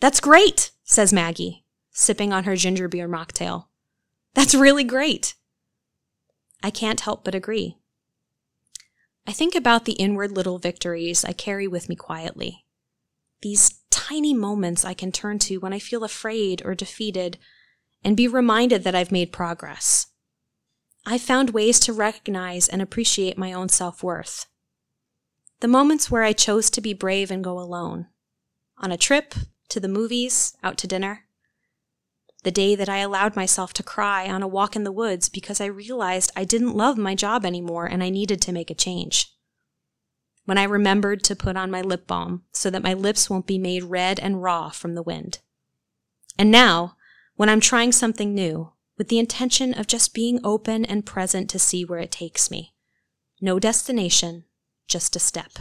That's 0.00 0.20
great, 0.20 0.72
says 0.82 1.12
Maggie, 1.12 1.64
sipping 1.90 2.32
on 2.32 2.44
her 2.44 2.56
ginger 2.56 2.88
beer 2.88 3.08
mocktail. 3.08 3.66
That's 4.34 4.54
really 4.54 4.84
great. 4.84 5.34
I 6.62 6.70
can't 6.70 7.00
help 7.00 7.24
but 7.24 7.34
agree. 7.34 7.78
I 9.26 9.32
think 9.32 9.54
about 9.54 9.84
the 9.84 9.92
inward 9.92 10.32
little 10.32 10.58
victories 10.58 11.24
I 11.24 11.32
carry 11.32 11.68
with 11.68 11.88
me 11.88 11.94
quietly. 11.94 12.64
These 13.42 13.78
tiny 13.90 14.34
moments 14.34 14.84
I 14.84 14.94
can 14.94 15.12
turn 15.12 15.38
to 15.40 15.58
when 15.58 15.72
I 15.72 15.78
feel 15.78 16.02
afraid 16.02 16.62
or 16.64 16.74
defeated 16.74 17.38
and 18.02 18.16
be 18.16 18.26
reminded 18.26 18.82
that 18.84 18.94
I've 18.94 19.12
made 19.12 19.32
progress. 19.32 20.07
I 21.06 21.18
found 21.18 21.50
ways 21.50 21.80
to 21.80 21.92
recognize 21.92 22.68
and 22.68 22.82
appreciate 22.82 23.38
my 23.38 23.52
own 23.52 23.68
self 23.68 24.02
worth. 24.02 24.46
The 25.60 25.68
moments 25.68 26.10
where 26.10 26.22
I 26.22 26.32
chose 26.32 26.70
to 26.70 26.80
be 26.80 26.92
brave 26.92 27.30
and 27.30 27.42
go 27.42 27.58
alone. 27.58 28.06
On 28.78 28.92
a 28.92 28.96
trip, 28.96 29.34
to 29.70 29.80
the 29.80 29.88
movies, 29.88 30.56
out 30.62 30.78
to 30.78 30.86
dinner. 30.86 31.24
The 32.44 32.50
day 32.50 32.76
that 32.76 32.88
I 32.88 32.98
allowed 32.98 33.34
myself 33.34 33.72
to 33.74 33.82
cry 33.82 34.28
on 34.28 34.42
a 34.42 34.48
walk 34.48 34.76
in 34.76 34.84
the 34.84 34.92
woods 34.92 35.28
because 35.28 35.60
I 35.60 35.66
realized 35.66 36.30
I 36.36 36.44
didn't 36.44 36.76
love 36.76 36.96
my 36.96 37.14
job 37.14 37.44
anymore 37.44 37.86
and 37.86 38.02
I 38.02 38.10
needed 38.10 38.40
to 38.42 38.52
make 38.52 38.70
a 38.70 38.74
change. 38.74 39.34
When 40.44 40.56
I 40.56 40.62
remembered 40.62 41.24
to 41.24 41.36
put 41.36 41.56
on 41.56 41.70
my 41.70 41.82
lip 41.82 42.06
balm 42.06 42.44
so 42.52 42.70
that 42.70 42.82
my 42.82 42.94
lips 42.94 43.28
won't 43.28 43.46
be 43.46 43.58
made 43.58 43.84
red 43.84 44.20
and 44.20 44.42
raw 44.42 44.70
from 44.70 44.94
the 44.94 45.02
wind. 45.02 45.40
And 46.38 46.50
now, 46.50 46.96
when 47.34 47.48
I'm 47.48 47.60
trying 47.60 47.92
something 47.92 48.34
new, 48.34 48.72
with 48.98 49.08
the 49.08 49.18
intention 49.18 49.72
of 49.72 49.86
just 49.86 50.12
being 50.12 50.40
open 50.44 50.84
and 50.84 51.06
present 51.06 51.48
to 51.50 51.58
see 51.58 51.84
where 51.84 52.00
it 52.00 52.10
takes 52.10 52.50
me. 52.50 52.74
No 53.40 53.58
destination, 53.58 54.44
just 54.86 55.16
a 55.16 55.20
step. 55.20 55.52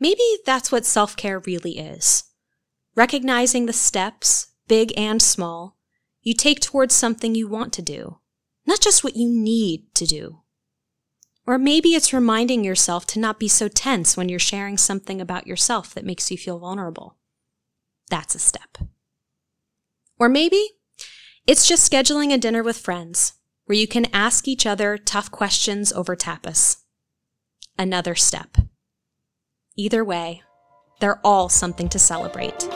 Maybe 0.00 0.38
that's 0.44 0.72
what 0.72 0.84
self 0.84 1.16
care 1.16 1.38
really 1.38 1.78
is 1.78 2.24
recognizing 2.96 3.66
the 3.66 3.72
steps, 3.72 4.48
big 4.68 4.92
and 4.96 5.20
small, 5.20 5.76
you 6.22 6.34
take 6.34 6.60
towards 6.60 6.94
something 6.94 7.34
you 7.34 7.48
want 7.48 7.72
to 7.72 7.82
do, 7.82 8.18
not 8.66 8.80
just 8.80 9.04
what 9.04 9.16
you 9.16 9.28
need 9.28 9.94
to 9.94 10.06
do. 10.06 10.40
Or 11.46 11.58
maybe 11.58 11.90
it's 11.90 12.12
reminding 12.12 12.64
yourself 12.64 13.06
to 13.08 13.18
not 13.18 13.38
be 13.38 13.48
so 13.48 13.68
tense 13.68 14.16
when 14.16 14.28
you're 14.28 14.38
sharing 14.38 14.78
something 14.78 15.20
about 15.20 15.46
yourself 15.46 15.92
that 15.94 16.04
makes 16.06 16.30
you 16.30 16.38
feel 16.38 16.58
vulnerable. 16.58 17.16
That's 18.08 18.34
a 18.34 18.38
step. 18.38 18.78
Or 20.24 20.28
maybe 20.30 20.70
it's 21.46 21.68
just 21.68 21.92
scheduling 21.92 22.32
a 22.32 22.38
dinner 22.38 22.62
with 22.62 22.78
friends 22.78 23.34
where 23.66 23.76
you 23.76 23.86
can 23.86 24.06
ask 24.14 24.48
each 24.48 24.64
other 24.64 24.96
tough 24.96 25.30
questions 25.30 25.92
over 25.92 26.16
tapas. 26.16 26.78
Another 27.78 28.14
step. 28.14 28.56
Either 29.76 30.02
way, 30.02 30.40
they're 30.98 31.20
all 31.22 31.50
something 31.50 31.90
to 31.90 31.98
celebrate. 31.98 32.66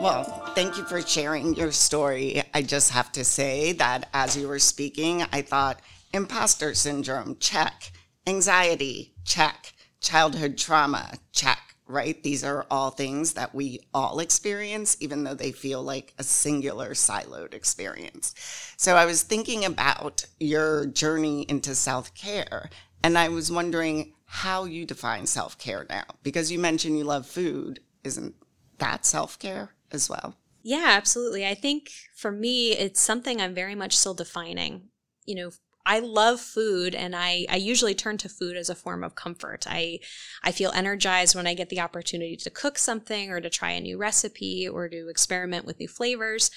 Well, 0.00 0.24
thank 0.56 0.76
you 0.76 0.82
for 0.82 1.00
sharing 1.00 1.54
your 1.54 1.70
story. 1.70 2.42
I 2.52 2.62
just 2.62 2.90
have 2.90 3.12
to 3.12 3.22
say 3.24 3.70
that 3.74 4.08
as 4.12 4.36
you 4.36 4.48
were 4.48 4.58
speaking, 4.58 5.22
I 5.32 5.42
thought 5.42 5.78
imposter 6.12 6.74
syndrome, 6.74 7.36
check. 7.38 7.92
Anxiety, 8.26 9.14
check. 9.24 9.72
Childhood 10.00 10.58
trauma, 10.58 11.12
check 11.30 11.69
right? 11.90 12.22
These 12.22 12.44
are 12.44 12.66
all 12.70 12.90
things 12.90 13.34
that 13.34 13.54
we 13.54 13.80
all 13.92 14.20
experience, 14.20 14.96
even 15.00 15.24
though 15.24 15.34
they 15.34 15.52
feel 15.52 15.82
like 15.82 16.14
a 16.18 16.24
singular 16.24 16.90
siloed 16.90 17.54
experience. 17.54 18.34
So 18.76 18.96
I 18.96 19.06
was 19.06 19.22
thinking 19.22 19.64
about 19.64 20.24
your 20.38 20.86
journey 20.86 21.42
into 21.48 21.74
self 21.74 22.14
care, 22.14 22.70
and 23.02 23.18
I 23.18 23.28
was 23.28 23.52
wondering 23.52 24.14
how 24.24 24.64
you 24.64 24.86
define 24.86 25.26
self 25.26 25.58
care 25.58 25.86
now, 25.88 26.04
because 26.22 26.52
you 26.52 26.58
mentioned 26.58 26.96
you 26.96 27.04
love 27.04 27.26
food. 27.26 27.80
Isn't 28.04 28.34
that 28.78 29.04
self 29.04 29.38
care 29.38 29.74
as 29.90 30.08
well? 30.08 30.36
Yeah, 30.62 30.86
absolutely. 30.88 31.46
I 31.46 31.54
think 31.54 31.90
for 32.14 32.30
me, 32.30 32.72
it's 32.72 33.00
something 33.00 33.40
I'm 33.40 33.54
very 33.54 33.74
much 33.74 33.96
still 33.96 34.14
defining. 34.14 34.88
You 35.24 35.34
know, 35.36 35.50
I 35.90 35.98
love 35.98 36.40
food 36.40 36.94
and 36.94 37.16
I, 37.16 37.46
I 37.50 37.56
usually 37.56 37.96
turn 37.96 38.16
to 38.18 38.28
food 38.28 38.56
as 38.56 38.70
a 38.70 38.76
form 38.76 39.02
of 39.02 39.16
comfort. 39.16 39.66
I, 39.68 39.98
I 40.40 40.52
feel 40.52 40.70
energized 40.70 41.34
when 41.34 41.48
I 41.48 41.54
get 41.54 41.68
the 41.68 41.80
opportunity 41.80 42.36
to 42.36 42.48
cook 42.48 42.78
something 42.78 43.32
or 43.32 43.40
to 43.40 43.50
try 43.50 43.72
a 43.72 43.80
new 43.80 43.98
recipe 43.98 44.68
or 44.68 44.88
to 44.88 45.08
experiment 45.08 45.66
with 45.66 45.80
new 45.80 45.88
flavors. 45.88 46.52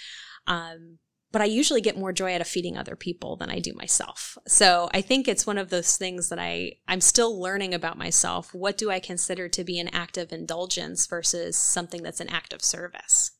Um, 0.46 1.00
but 1.32 1.42
I 1.42 1.46
usually 1.46 1.82
get 1.82 1.98
more 1.98 2.13
joy 2.13 2.36
out 2.36 2.42
of 2.42 2.48
feeding 2.48 2.78
other 2.78 2.96
people 2.96 3.36
than 3.36 3.50
I 3.50 3.58
do 3.58 3.74
myself. 3.74 4.38
So 4.48 4.88
I 4.94 5.02
think 5.02 5.28
it's 5.28 5.48
one 5.48 5.58
of 5.58 5.72
those 5.72 5.98
things 5.98 6.30
that 6.30 6.38
I, 6.38 6.74
I'm 6.88 7.02
still 7.02 7.42
learning 7.42 7.74
about 7.74 7.98
myself. 7.98 8.54
What 8.54 8.78
do 8.78 8.92
I 8.92 9.00
consider 9.00 9.50
to 9.50 9.63
be 9.63 9.80
an 9.80 9.88
act 9.88 10.16
of 10.16 10.32
indulgence 10.32 11.08
versus 11.08 11.58
something 11.58 12.04
that's 12.04 12.20
an 12.20 12.30
act 12.30 12.54
of 12.54 12.62
service? 12.62 13.32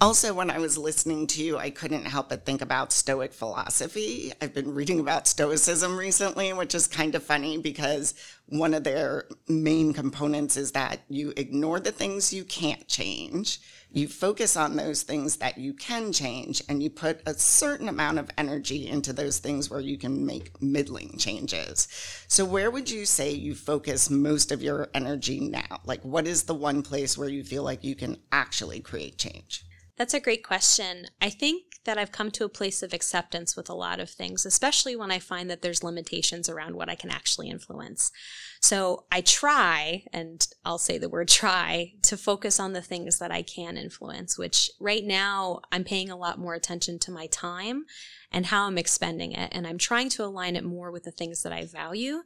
Also, 0.00 0.32
when 0.32 0.48
I 0.48 0.60
was 0.60 0.78
listening 0.78 1.26
to 1.26 1.42
you, 1.42 1.58
I 1.58 1.70
couldn't 1.70 2.04
help 2.04 2.28
but 2.28 2.46
think 2.46 2.62
about 2.62 2.92
Stoic 2.92 3.32
philosophy. 3.32 4.32
I've 4.40 4.54
been 4.54 4.72
reading 4.72 5.00
about 5.00 5.26
Stoicism 5.26 5.96
recently, 5.96 6.52
which 6.52 6.72
is 6.72 6.86
kind 6.86 7.16
of 7.16 7.24
funny 7.24 7.58
because 7.58 8.14
one 8.46 8.74
of 8.74 8.84
their 8.84 9.24
main 9.48 9.92
components 9.92 10.56
is 10.56 10.70
that 10.70 11.00
you 11.08 11.32
ignore 11.36 11.80
the 11.80 11.90
things 11.90 12.32
you 12.32 12.44
can't 12.44 12.86
change, 12.86 13.58
you 13.90 14.06
focus 14.06 14.56
on 14.56 14.76
those 14.76 15.02
things 15.02 15.38
that 15.38 15.58
you 15.58 15.74
can 15.74 16.12
change, 16.12 16.62
and 16.68 16.80
you 16.80 16.90
put 16.90 17.20
a 17.26 17.34
certain 17.34 17.88
amount 17.88 18.20
of 18.20 18.30
energy 18.38 18.86
into 18.86 19.12
those 19.12 19.38
things 19.38 19.68
where 19.68 19.80
you 19.80 19.98
can 19.98 20.24
make 20.24 20.62
middling 20.62 21.18
changes. 21.18 21.88
So, 22.28 22.44
where 22.44 22.70
would 22.70 22.88
you 22.88 23.04
say 23.04 23.32
you 23.32 23.56
focus 23.56 24.10
most 24.10 24.52
of 24.52 24.62
your 24.62 24.90
energy 24.94 25.40
now? 25.40 25.80
Like, 25.84 26.04
what 26.04 26.28
is 26.28 26.44
the 26.44 26.54
one 26.54 26.82
place 26.82 27.18
where 27.18 27.28
you 27.28 27.42
feel 27.42 27.64
like 27.64 27.82
you 27.82 27.96
can 27.96 28.18
actually 28.30 28.78
create 28.78 29.18
change? 29.18 29.64
That's 29.98 30.14
a 30.14 30.20
great 30.20 30.44
question. 30.44 31.08
I 31.20 31.28
think 31.28 31.64
that 31.84 31.98
I've 31.98 32.12
come 32.12 32.30
to 32.32 32.44
a 32.44 32.48
place 32.48 32.84
of 32.84 32.92
acceptance 32.92 33.56
with 33.56 33.68
a 33.68 33.74
lot 33.74 33.98
of 33.98 34.08
things, 34.08 34.46
especially 34.46 34.94
when 34.94 35.10
I 35.10 35.18
find 35.18 35.50
that 35.50 35.60
there's 35.60 35.82
limitations 35.82 36.48
around 36.48 36.76
what 36.76 36.88
I 36.88 36.94
can 36.94 37.10
actually 37.10 37.50
influence. 37.50 38.12
So 38.60 39.06
I 39.10 39.22
try, 39.22 40.04
and 40.12 40.46
I'll 40.64 40.78
say 40.78 40.98
the 40.98 41.08
word 41.08 41.28
try, 41.42 41.94
to 42.02 42.16
focus 42.16 42.60
on 42.60 42.74
the 42.74 42.82
things 42.82 43.18
that 43.18 43.32
I 43.32 43.42
can 43.42 43.76
influence, 43.76 44.38
which 44.38 44.70
right 44.78 45.04
now 45.04 45.62
I'm 45.72 45.82
paying 45.82 46.10
a 46.10 46.16
lot 46.16 46.38
more 46.38 46.54
attention 46.54 47.00
to 47.00 47.10
my 47.10 47.26
time 47.26 47.84
and 48.30 48.46
how 48.46 48.66
I'm 48.66 48.78
expending 48.78 49.32
it. 49.32 49.50
And 49.52 49.66
I'm 49.66 49.78
trying 49.78 50.10
to 50.10 50.24
align 50.24 50.54
it 50.54 50.64
more 50.64 50.92
with 50.92 51.02
the 51.02 51.10
things 51.10 51.42
that 51.42 51.52
I 51.52 51.64
value, 51.64 52.22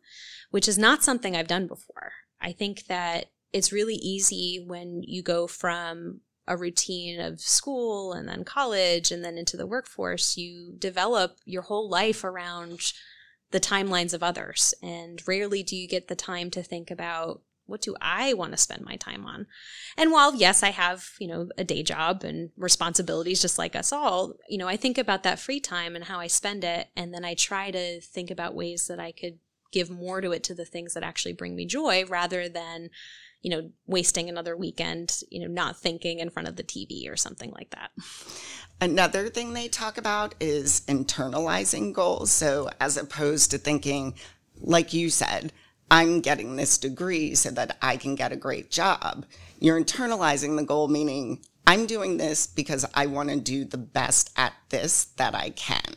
which 0.51 0.69
is 0.69 0.77
not 0.77 1.03
something 1.03 1.35
I've 1.35 1.49
done 1.49 1.69
before. 1.69 2.13
I 2.39 2.53
think 2.53 2.87
that 2.89 3.27
it's 3.53 3.73
really 3.73 3.95
easy 3.95 4.63
when 4.67 5.03
you 5.05 5.23
go 5.23 5.47
from 5.47 6.21
a 6.47 6.57
routine 6.57 7.21
of 7.21 7.41
school 7.41 8.13
and 8.13 8.29
then 8.29 8.45
college 8.45 9.11
and 9.11 9.25
then 9.25 9.39
into 9.39 9.57
the 9.57 9.67
workforce, 9.67 10.37
you 10.37 10.75
develop 10.79 11.37
your 11.45 11.63
whole 11.63 11.89
life 11.89 12.25
around 12.25 12.93
the 13.53 13.61
timelines 13.61 14.13
of 14.13 14.23
others. 14.23 14.75
And 14.83 15.23
rarely 15.27 15.63
do 15.63 15.77
you 15.77 15.87
get 15.87 16.09
the 16.09 16.17
time 16.17 16.51
to 16.51 16.63
think 16.63 16.91
about 16.91 17.43
what 17.67 17.81
do 17.81 17.95
I 18.01 18.35
want 18.35 18.53
to 18.53 18.59
spend 18.59 18.85
my 18.85 18.97
time 18.97 19.25
on? 19.25 19.47
And 19.97 20.11
while, 20.11 20.35
yes, 20.35 20.63
I 20.63 20.71
have, 20.71 21.11
you 21.21 21.29
know, 21.29 21.49
a 21.57 21.65
day 21.65 21.83
job 21.83 22.25
and 22.25 22.51
responsibilities 22.57 23.41
just 23.41 23.59
like 23.59 23.77
us 23.77 23.93
all, 23.93 24.35
you 24.49 24.59
know, 24.59 24.69
I 24.69 24.77
think 24.77 24.99
about 24.99 25.23
that 25.23 25.39
free 25.39 25.61
time 25.61 25.95
and 25.95 26.05
how 26.05 26.19
I 26.19 26.27
spend 26.27 26.65
it. 26.65 26.89
And 26.97 27.15
then 27.15 27.25
I 27.25 27.35
try 27.35 27.71
to 27.71 28.01
think 28.01 28.31
about 28.31 28.55
ways 28.55 28.89
that 28.89 28.99
I 28.99 29.13
could 29.13 29.39
give 29.71 29.91
more 29.91 30.21
to 30.21 30.33
it 30.33 30.43
to 30.45 30.55
the 30.55 30.65
things 30.65 30.95
that 30.95 31.03
actually 31.03 31.33
bring 31.33 31.57
me 31.57 31.65
joy 31.65 32.05
rather 32.05 32.49
than 32.49 32.91
you 33.43 33.51
know, 33.51 33.71
wasting 33.87 34.29
another 34.29 34.57
weekend, 34.57 35.23
you 35.31 35.41
know, 35.41 35.49
not 35.49 35.77
thinking 35.77 36.21
in 36.21 36.31
front 36.31 36.49
of 36.49 36.57
the 36.57 36.63
TV 36.63 37.11
or 37.11 37.17
something 37.17 37.51
like 37.51 37.71
that. 37.71 37.91
Another 38.81 39.29
thing 39.29 39.53
they 39.53 39.69
talk 39.69 39.99
about 39.99 40.35
is 40.41 40.83
internalizing 40.89 41.93
goals. 41.93 42.31
So, 42.31 42.71
as 42.81 42.97
opposed 42.97 43.51
to 43.51 43.59
thinking, 43.59 44.15
like 44.61 44.93
you 44.93 45.11
said, 45.11 45.53
I'm 45.91 46.21
getting 46.21 46.57
this 46.57 46.79
degree 46.79 47.35
so 47.35 47.51
that 47.51 47.77
I 47.83 47.97
can 47.97 48.15
get 48.15 48.33
a 48.33 48.37
great 48.37 48.71
job, 48.71 49.27
you're 49.59 49.81
internalizing 49.81 50.57
the 50.57 50.65
goal, 50.65 50.89
meaning 50.89 51.45
I'm 51.67 51.87
doing 51.87 52.17
this 52.17 52.47
because 52.47 52.85
I 52.95 53.07
want 53.07 53.29
to 53.31 53.39
do 53.39 53.65
the 53.65 53.79
best 53.79 54.31
at 54.37 54.53
this 54.71 55.05
that 55.17 55.35
I 55.35 55.51
can. 55.51 55.95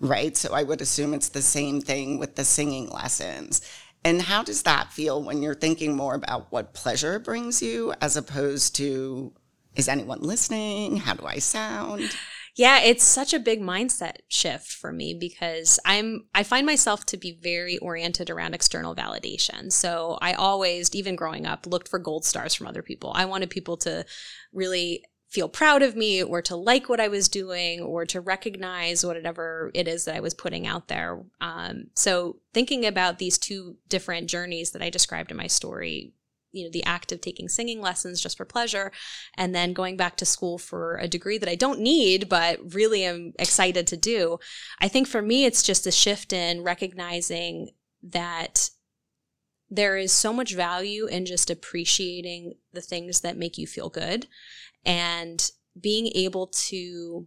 Right. 0.00 0.36
So, 0.36 0.54
I 0.54 0.62
would 0.62 0.80
assume 0.80 1.14
it's 1.14 1.28
the 1.28 1.42
same 1.42 1.80
thing 1.80 2.18
with 2.18 2.36
the 2.36 2.44
singing 2.44 2.90
lessons. 2.90 3.60
And 4.04 4.22
how 4.22 4.42
does 4.42 4.62
that 4.62 4.92
feel 4.92 5.22
when 5.22 5.42
you're 5.42 5.54
thinking 5.54 5.94
more 5.94 6.14
about 6.14 6.50
what 6.50 6.72
pleasure 6.72 7.18
brings 7.18 7.60
you 7.60 7.92
as 8.00 8.16
opposed 8.16 8.74
to 8.76 9.32
is 9.76 9.88
anyone 9.88 10.20
listening? 10.20 10.96
How 10.96 11.14
do 11.14 11.26
I 11.26 11.38
sound? 11.38 12.10
Yeah, 12.56 12.80
it's 12.80 13.04
such 13.04 13.32
a 13.32 13.38
big 13.38 13.60
mindset 13.60 14.16
shift 14.28 14.72
for 14.72 14.92
me 14.92 15.14
because 15.14 15.78
I'm 15.84 16.26
I 16.34 16.42
find 16.42 16.66
myself 16.66 17.06
to 17.06 17.16
be 17.16 17.38
very 17.40 17.78
oriented 17.78 18.28
around 18.28 18.54
external 18.54 18.94
validation. 18.94 19.70
So 19.70 20.18
I 20.20 20.32
always 20.32 20.94
even 20.94 21.14
growing 21.14 21.46
up 21.46 21.66
looked 21.66 21.88
for 21.88 21.98
gold 21.98 22.24
stars 22.24 22.54
from 22.54 22.66
other 22.66 22.82
people. 22.82 23.12
I 23.14 23.26
wanted 23.26 23.50
people 23.50 23.76
to 23.78 24.04
really 24.52 25.04
feel 25.30 25.48
proud 25.48 25.80
of 25.80 25.94
me 25.94 26.22
or 26.22 26.42
to 26.42 26.56
like 26.56 26.88
what 26.88 27.00
I 27.00 27.06
was 27.06 27.28
doing 27.28 27.80
or 27.80 28.04
to 28.06 28.20
recognize 28.20 29.06
whatever 29.06 29.70
it 29.74 29.86
is 29.86 30.04
that 30.04 30.16
I 30.16 30.20
was 30.20 30.34
putting 30.34 30.66
out 30.66 30.88
there. 30.88 31.22
Um, 31.40 31.86
so 31.94 32.40
thinking 32.52 32.84
about 32.84 33.18
these 33.18 33.38
two 33.38 33.76
different 33.88 34.28
journeys 34.28 34.72
that 34.72 34.82
I 34.82 34.90
described 34.90 35.30
in 35.30 35.36
my 35.36 35.46
story, 35.46 36.12
you 36.50 36.64
know, 36.64 36.70
the 36.70 36.82
act 36.82 37.12
of 37.12 37.20
taking 37.20 37.48
singing 37.48 37.80
lessons 37.80 38.20
just 38.20 38.36
for 38.36 38.44
pleasure 38.44 38.90
and 39.36 39.54
then 39.54 39.72
going 39.72 39.96
back 39.96 40.16
to 40.16 40.26
school 40.26 40.58
for 40.58 40.96
a 40.96 41.06
degree 41.06 41.38
that 41.38 41.48
I 41.48 41.54
don't 41.54 41.78
need, 41.78 42.28
but 42.28 42.58
really 42.74 43.04
am 43.04 43.32
excited 43.38 43.86
to 43.86 43.96
do. 43.96 44.38
I 44.80 44.88
think 44.88 45.06
for 45.06 45.22
me, 45.22 45.44
it's 45.44 45.62
just 45.62 45.86
a 45.86 45.92
shift 45.92 46.32
in 46.32 46.64
recognizing 46.64 47.70
that 48.02 48.70
there 49.70 49.96
is 49.96 50.10
so 50.10 50.32
much 50.32 50.56
value 50.56 51.06
in 51.06 51.24
just 51.24 51.48
appreciating 51.48 52.54
the 52.72 52.80
things 52.80 53.20
that 53.20 53.36
make 53.36 53.56
you 53.56 53.68
feel 53.68 53.88
good 53.88 54.26
and 54.84 55.50
being 55.80 56.10
able 56.14 56.46
to 56.46 57.26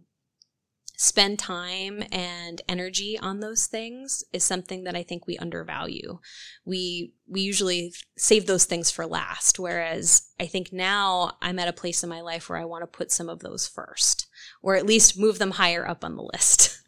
spend 0.96 1.38
time 1.38 2.04
and 2.12 2.62
energy 2.68 3.18
on 3.18 3.40
those 3.40 3.66
things 3.66 4.22
is 4.32 4.44
something 4.44 4.84
that 4.84 4.94
I 4.94 5.02
think 5.02 5.26
we 5.26 5.36
undervalue. 5.38 6.20
We 6.64 7.14
we 7.26 7.40
usually 7.40 7.92
save 8.16 8.46
those 8.46 8.64
things 8.64 8.90
for 8.90 9.04
last 9.06 9.58
whereas 9.58 10.28
I 10.38 10.46
think 10.46 10.72
now 10.72 11.32
I'm 11.42 11.58
at 11.58 11.68
a 11.68 11.72
place 11.72 12.02
in 12.02 12.08
my 12.08 12.20
life 12.20 12.48
where 12.48 12.58
I 12.58 12.64
want 12.64 12.82
to 12.82 12.86
put 12.86 13.10
some 13.10 13.28
of 13.28 13.40
those 13.40 13.66
first 13.66 14.28
or 14.62 14.76
at 14.76 14.86
least 14.86 15.18
move 15.18 15.38
them 15.38 15.52
higher 15.52 15.86
up 15.86 16.04
on 16.04 16.16
the 16.16 16.28
list. 16.32 16.70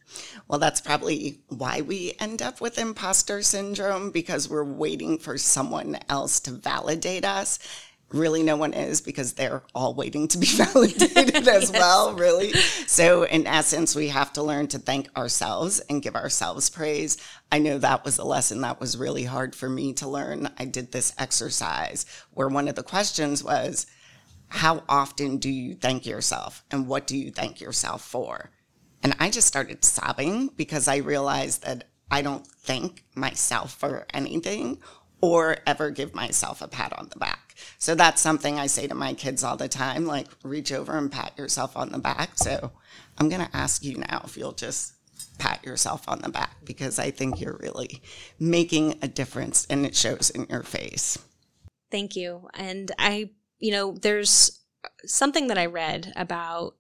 Well, 0.48 0.58
that's 0.58 0.80
probably 0.80 1.40
why 1.48 1.82
we 1.82 2.14
end 2.20 2.40
up 2.40 2.60
with 2.60 2.78
imposter 2.78 3.42
syndrome 3.42 4.10
because 4.10 4.48
we're 4.48 4.64
waiting 4.64 5.18
for 5.18 5.36
someone 5.36 5.98
else 6.08 6.40
to 6.40 6.52
validate 6.52 7.24
us 7.24 7.58
really 8.12 8.42
no 8.42 8.56
one 8.56 8.72
is 8.72 9.00
because 9.00 9.32
they're 9.32 9.62
all 9.74 9.94
waiting 9.94 10.28
to 10.28 10.38
be 10.38 10.46
validated 10.50 11.48
as 11.48 11.70
yes. 11.70 11.72
well, 11.72 12.14
really. 12.14 12.52
So, 12.86 13.24
in 13.24 13.46
essence, 13.46 13.94
we 13.94 14.08
have 14.08 14.32
to 14.34 14.42
learn 14.42 14.68
to 14.68 14.78
thank 14.78 15.08
ourselves 15.16 15.80
and 15.80 16.02
give 16.02 16.14
ourselves 16.14 16.70
praise. 16.70 17.16
I 17.50 17.58
know 17.58 17.78
that 17.78 18.04
was 18.04 18.18
a 18.18 18.24
lesson 18.24 18.60
that 18.60 18.80
was 18.80 18.96
really 18.96 19.24
hard 19.24 19.54
for 19.54 19.68
me 19.68 19.92
to 19.94 20.08
learn. 20.08 20.48
I 20.58 20.64
did 20.64 20.92
this 20.92 21.14
exercise 21.18 22.06
where 22.30 22.48
one 22.48 22.68
of 22.68 22.74
the 22.74 22.82
questions 22.82 23.42
was, 23.42 23.86
How 24.48 24.84
often 24.88 25.38
do 25.38 25.50
you 25.50 25.74
thank 25.74 26.06
yourself? 26.06 26.64
And 26.70 26.86
what 26.86 27.06
do 27.06 27.16
you 27.16 27.30
thank 27.30 27.60
yourself 27.60 28.02
for? 28.02 28.50
And 29.02 29.14
I 29.18 29.30
just 29.30 29.46
started 29.46 29.84
sobbing 29.84 30.48
because 30.56 30.88
I 30.88 30.96
realized 30.96 31.64
that 31.64 31.84
I 32.10 32.22
don't 32.22 32.46
thank 32.46 33.04
myself 33.14 33.72
for 33.74 34.06
anything 34.14 34.80
or 35.20 35.58
ever 35.66 35.90
give 35.90 36.14
myself 36.14 36.62
a 36.62 36.68
pat 36.68 36.92
on 36.98 37.08
the 37.08 37.18
back. 37.18 37.45
So 37.78 37.94
that's 37.94 38.20
something 38.20 38.58
I 38.58 38.66
say 38.66 38.86
to 38.86 38.94
my 38.94 39.14
kids 39.14 39.44
all 39.44 39.56
the 39.56 39.68
time 39.68 40.06
like, 40.06 40.28
reach 40.42 40.72
over 40.72 40.96
and 40.96 41.10
pat 41.10 41.36
yourself 41.36 41.76
on 41.76 41.90
the 41.90 41.98
back. 41.98 42.36
So 42.36 42.72
I'm 43.18 43.28
going 43.28 43.44
to 43.44 43.56
ask 43.56 43.84
you 43.84 43.98
now 43.98 44.22
if 44.24 44.36
you'll 44.36 44.52
just 44.52 44.94
pat 45.38 45.64
yourself 45.64 46.08
on 46.08 46.20
the 46.20 46.28
back 46.28 46.56
because 46.64 46.98
I 46.98 47.10
think 47.10 47.40
you're 47.40 47.58
really 47.60 48.02
making 48.38 48.98
a 49.02 49.08
difference 49.08 49.66
and 49.68 49.84
it 49.84 49.94
shows 49.94 50.30
in 50.30 50.46
your 50.48 50.62
face. 50.62 51.18
Thank 51.90 52.16
you. 52.16 52.48
And 52.54 52.90
I, 52.98 53.30
you 53.58 53.72
know, 53.72 53.92
there's 53.92 54.62
something 55.04 55.48
that 55.48 55.58
I 55.58 55.66
read 55.66 56.12
about 56.16 56.74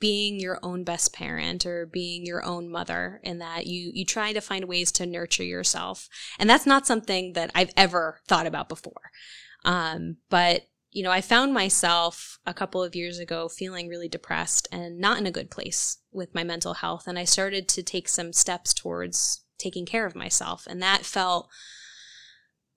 being 0.00 0.38
your 0.38 0.58
own 0.62 0.84
best 0.84 1.12
parent 1.12 1.66
or 1.66 1.86
being 1.86 2.24
your 2.24 2.44
own 2.44 2.70
mother 2.70 3.20
in 3.24 3.38
that 3.38 3.66
you 3.66 3.90
you 3.92 4.04
try 4.04 4.32
to 4.32 4.40
find 4.40 4.66
ways 4.66 4.92
to 4.92 5.06
nurture 5.06 5.44
yourself 5.44 6.08
and 6.38 6.48
that's 6.48 6.66
not 6.66 6.86
something 6.86 7.32
that 7.32 7.50
i've 7.54 7.72
ever 7.76 8.20
thought 8.28 8.46
about 8.46 8.68
before 8.68 9.10
um, 9.64 10.16
but 10.30 10.66
you 10.90 11.02
know 11.02 11.10
i 11.10 11.20
found 11.20 11.52
myself 11.52 12.38
a 12.46 12.54
couple 12.54 12.82
of 12.82 12.94
years 12.94 13.18
ago 13.18 13.48
feeling 13.48 13.88
really 13.88 14.08
depressed 14.08 14.66
and 14.72 14.98
not 14.98 15.18
in 15.18 15.26
a 15.26 15.30
good 15.30 15.50
place 15.50 15.98
with 16.12 16.34
my 16.34 16.42
mental 16.42 16.74
health 16.74 17.04
and 17.06 17.18
i 17.18 17.24
started 17.24 17.68
to 17.68 17.82
take 17.82 18.08
some 18.08 18.32
steps 18.32 18.72
towards 18.72 19.44
taking 19.58 19.84
care 19.84 20.06
of 20.06 20.16
myself 20.16 20.66
and 20.66 20.80
that 20.80 21.04
felt 21.04 21.50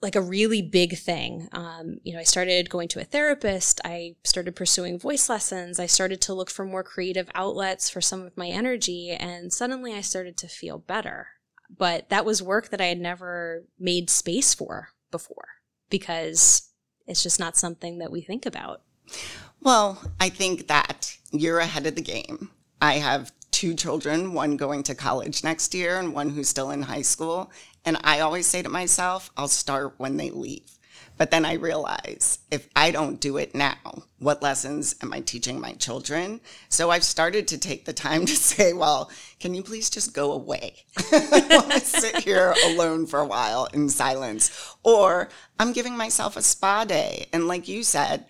like 0.02 0.16
a 0.16 0.22
really 0.22 0.62
big 0.62 0.98
thing. 0.98 1.48
Um, 1.52 1.98
you 2.04 2.14
know, 2.14 2.20
I 2.20 2.24
started 2.24 2.70
going 2.70 2.88
to 2.90 3.00
a 3.00 3.04
therapist. 3.04 3.80
I 3.86 4.16
started 4.24 4.56
pursuing 4.56 4.98
voice 4.98 5.30
lessons. 5.30 5.80
I 5.80 5.86
started 5.86 6.22
to 6.22 6.34
look 6.34 6.50
for 6.50 6.66
more 6.66 6.84
creative 6.84 7.30
outlets 7.36 7.90
for 7.90 8.02
some 8.02 8.24
of 8.24 8.36
my 8.36 8.48
energy. 8.48 9.12
And 9.12 9.54
suddenly 9.54 9.94
I 9.94 10.02
started 10.02 10.38
to 10.38 10.48
feel 10.48 10.80
better. 10.80 11.28
But 11.70 12.10
that 12.10 12.26
was 12.26 12.42
work 12.42 12.70
that 12.70 12.82
I 12.82 12.86
had 12.86 13.00
never 13.00 13.66
made 13.80 14.10
space 14.10 14.54
for 14.54 14.90
before 15.12 15.48
because 15.90 16.71
it's 17.08 17.24
just 17.24 17.40
not 17.40 17.58
something 17.58 18.00
that 18.00 18.12
we 18.12 18.22
think 18.22 18.46
about. 18.46 18.82
Well, 19.62 20.02
I 20.20 20.30
think 20.30 20.68
that 20.68 21.18
you're 21.32 21.60
ahead 21.60 21.86
of 21.86 21.96
the 21.96 22.02
game. 22.02 22.50
I 22.82 22.96
have 22.96 23.32
two 23.52 23.74
children, 23.76 24.34
one 24.34 24.58
going 24.58 24.84
to 24.84 24.96
college 24.96 25.44
next 25.44 25.74
year 25.74 26.00
and 26.00 26.14
one 26.14 26.32
who's 26.32 26.50
still 26.50 26.72
in 26.72 26.82
high 26.82 27.04
school. 27.04 27.52
And 27.86 27.98
I 28.04 28.22
always 28.22 28.48
say 28.48 28.62
to 28.62 28.70
myself, 28.70 29.30
I'll 29.38 29.48
start 29.48 29.94
when 29.98 30.18
they 30.18 30.30
leave. 30.32 30.80
But 31.18 31.30
then 31.30 31.46
I 31.46 31.54
realize 31.54 32.40
if 32.50 32.68
I 32.76 32.92
don't 32.92 33.20
do 33.20 33.38
it 33.38 33.54
now, 33.54 33.78
what 34.20 34.42
lessons 34.42 34.96
am 35.02 35.14
I 35.14 35.20
teaching 35.20 35.60
my 35.60 35.74
children? 35.74 36.42
So 36.70 36.90
I've 36.90 37.04
started 37.04 37.48
to 37.50 37.58
take 37.58 37.86
the 37.86 37.94
time 37.94 38.26
to 38.26 38.36
say, 38.36 38.74
well, 38.74 39.12
can 39.40 39.54
you 39.54 39.64
please 39.64 39.90
just 39.90 40.14
go 40.14 40.32
away? 40.32 40.76
I 41.12 41.48
want 41.52 41.72
to 41.74 41.80
sit 41.80 42.24
here 42.24 42.56
alone 42.66 43.06
for 43.06 43.20
a 43.20 43.28
while 43.28 43.66
in 43.74 43.90
silence. 43.90 44.76
Or 44.84 45.30
I'm 45.60 45.74
giving 45.74 45.96
myself 45.96 46.38
a 46.38 46.42
spa 46.42 46.86
day. 46.86 47.28
And 47.32 47.48
like 47.48 47.68
you 47.68 47.84
said, 47.84 48.26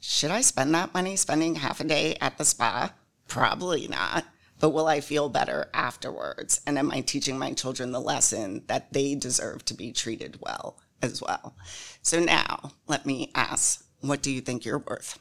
should 0.00 0.30
I 0.30 0.40
spend 0.40 0.74
that 0.74 0.94
money 0.94 1.16
spending 1.16 1.56
half 1.56 1.80
a 1.80 1.84
day 1.84 2.16
at 2.20 2.38
the 2.38 2.44
spa? 2.44 2.92
Probably 3.28 3.88
not 3.88 4.24
but 4.58 4.70
will 4.70 4.86
I 4.86 5.00
feel 5.00 5.28
better 5.28 5.68
afterwards? 5.74 6.60
And 6.66 6.78
am 6.78 6.90
I 6.90 7.02
teaching 7.02 7.38
my 7.38 7.52
children 7.52 7.92
the 7.92 8.00
lesson 8.00 8.62
that 8.68 8.92
they 8.92 9.14
deserve 9.14 9.64
to 9.66 9.74
be 9.74 9.92
treated 9.92 10.38
well 10.40 10.78
as 11.02 11.22
well? 11.22 11.56
So 12.02 12.20
now 12.20 12.72
let 12.86 13.06
me 13.06 13.30
ask, 13.34 13.84
what 14.00 14.22
do 14.22 14.30
you 14.30 14.40
think 14.40 14.64
you're 14.64 14.78
worth? 14.78 15.18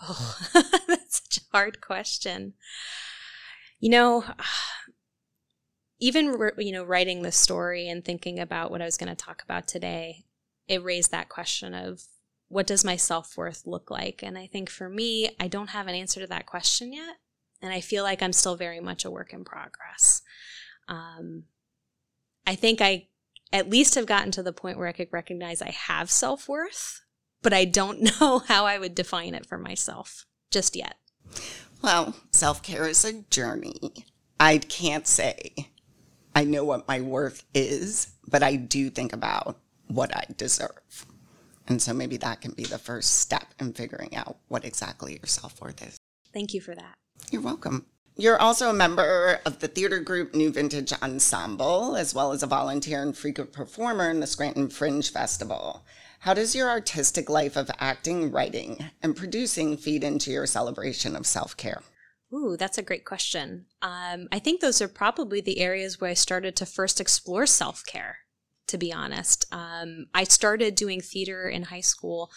Oh, 0.00 0.36
that's 0.88 1.22
such 1.22 1.38
a 1.38 1.56
hard 1.56 1.80
question. 1.80 2.54
You 3.80 3.90
know, 3.90 4.24
even 5.98 6.36
you 6.58 6.72
know 6.72 6.84
writing 6.84 7.22
this 7.22 7.36
story 7.36 7.88
and 7.88 8.04
thinking 8.04 8.38
about 8.38 8.70
what 8.70 8.82
I 8.82 8.84
was 8.84 8.96
going 8.96 9.10
to 9.10 9.16
talk 9.16 9.42
about 9.42 9.68
today, 9.68 10.24
it 10.68 10.82
raised 10.82 11.10
that 11.10 11.28
question 11.28 11.74
of 11.74 12.02
what 12.48 12.66
does 12.66 12.84
my 12.84 12.96
self-worth 12.96 13.62
look 13.66 13.90
like? 13.90 14.22
And 14.22 14.36
I 14.36 14.46
think 14.46 14.68
for 14.68 14.88
me, 14.88 15.30
I 15.40 15.48
don't 15.48 15.70
have 15.70 15.86
an 15.86 15.94
answer 15.94 16.20
to 16.20 16.26
that 16.26 16.46
question 16.46 16.92
yet 16.92 17.16
and 17.62 17.72
I 17.72 17.80
feel 17.80 18.02
like 18.02 18.22
I'm 18.22 18.32
still 18.32 18.56
very 18.56 18.80
much 18.80 19.04
a 19.04 19.10
work 19.10 19.32
in 19.32 19.44
progress. 19.44 20.22
Um, 20.88 21.44
I 22.46 22.56
think 22.56 22.80
I 22.80 23.06
at 23.52 23.70
least 23.70 23.94
have 23.94 24.06
gotten 24.06 24.30
to 24.32 24.42
the 24.42 24.52
point 24.52 24.78
where 24.78 24.88
I 24.88 24.92
could 24.92 25.12
recognize 25.12 25.62
I 25.62 25.70
have 25.70 26.10
self 26.10 26.48
worth, 26.48 27.00
but 27.42 27.52
I 27.52 27.64
don't 27.64 28.02
know 28.20 28.40
how 28.40 28.66
I 28.66 28.78
would 28.78 28.94
define 28.94 29.34
it 29.34 29.46
for 29.46 29.58
myself 29.58 30.26
just 30.50 30.76
yet. 30.76 30.96
Well, 31.82 32.16
self 32.30 32.62
care 32.62 32.86
is 32.86 33.04
a 33.04 33.22
journey. 33.22 34.06
I 34.38 34.58
can't 34.58 35.06
say 35.06 35.70
I 36.34 36.44
know 36.44 36.64
what 36.64 36.88
my 36.88 37.00
worth 37.00 37.44
is, 37.54 38.12
but 38.26 38.42
I 38.42 38.56
do 38.56 38.90
think 38.90 39.12
about 39.12 39.58
what 39.88 40.14
I 40.16 40.24
deserve. 40.36 41.06
And 41.68 41.80
so 41.80 41.92
maybe 41.92 42.16
that 42.18 42.40
can 42.40 42.52
be 42.52 42.64
the 42.64 42.78
first 42.78 43.20
step 43.20 43.54
in 43.60 43.72
figuring 43.72 44.16
out 44.16 44.38
what 44.48 44.64
exactly 44.64 45.12
your 45.12 45.26
self 45.26 45.60
worth 45.60 45.86
is. 45.86 45.96
Thank 46.32 46.54
you 46.54 46.60
for 46.60 46.74
that. 46.74 46.94
You're 47.30 47.42
welcome. 47.42 47.86
You're 48.16 48.40
also 48.40 48.68
a 48.68 48.74
member 48.74 49.40
of 49.46 49.60
the 49.60 49.68
theater 49.68 49.98
group 49.98 50.34
New 50.34 50.52
Vintage 50.52 50.92
Ensemble, 51.02 51.96
as 51.96 52.14
well 52.14 52.32
as 52.32 52.42
a 52.42 52.46
volunteer 52.46 53.02
and 53.02 53.16
frequent 53.16 53.52
performer 53.52 54.10
in 54.10 54.20
the 54.20 54.26
Scranton 54.26 54.68
Fringe 54.68 55.10
Festival. 55.10 55.82
How 56.20 56.34
does 56.34 56.54
your 56.54 56.68
artistic 56.68 57.30
life 57.30 57.56
of 57.56 57.70
acting, 57.78 58.30
writing, 58.30 58.90
and 59.02 59.16
producing 59.16 59.76
feed 59.76 60.04
into 60.04 60.30
your 60.30 60.46
celebration 60.46 61.16
of 61.16 61.26
self 61.26 61.56
care? 61.56 61.82
Ooh, 62.32 62.56
that's 62.56 62.78
a 62.78 62.82
great 62.82 63.04
question. 63.04 63.66
Um, 63.82 64.28
I 64.30 64.38
think 64.38 64.60
those 64.60 64.80
are 64.80 64.88
probably 64.88 65.40
the 65.40 65.60
areas 65.60 66.00
where 66.00 66.10
I 66.10 66.14
started 66.14 66.54
to 66.56 66.66
first 66.66 67.00
explore 67.00 67.46
self 67.46 67.84
care, 67.86 68.18
to 68.68 68.78
be 68.78 68.92
honest. 68.92 69.46
Um, 69.52 70.06
I 70.14 70.24
started 70.24 70.74
doing 70.74 71.00
theater 71.00 71.48
in 71.48 71.64
high 71.64 71.80
school 71.80 72.30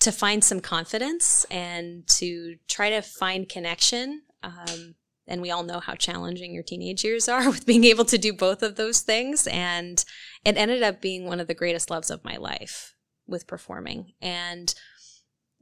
to 0.00 0.10
find 0.10 0.42
some 0.42 0.60
confidence 0.60 1.44
and 1.50 2.06
to 2.08 2.56
try 2.68 2.90
to 2.90 3.02
find 3.02 3.48
connection. 3.48 4.22
Um, 4.42 4.94
and 5.26 5.40
we 5.40 5.50
all 5.50 5.62
know 5.62 5.80
how 5.80 5.94
challenging 5.94 6.52
your 6.52 6.62
teenage 6.62 7.04
years 7.04 7.28
are 7.28 7.48
with 7.50 7.66
being 7.66 7.84
able 7.84 8.04
to 8.06 8.18
do 8.18 8.32
both 8.32 8.62
of 8.62 8.76
those 8.76 9.00
things. 9.00 9.46
And 9.46 10.04
it 10.44 10.56
ended 10.56 10.82
up 10.82 11.00
being 11.00 11.26
one 11.26 11.40
of 11.40 11.46
the 11.46 11.54
greatest 11.54 11.90
loves 11.90 12.10
of 12.10 12.24
my 12.24 12.36
life 12.36 12.94
with 13.26 13.46
performing 13.46 14.12
and 14.20 14.74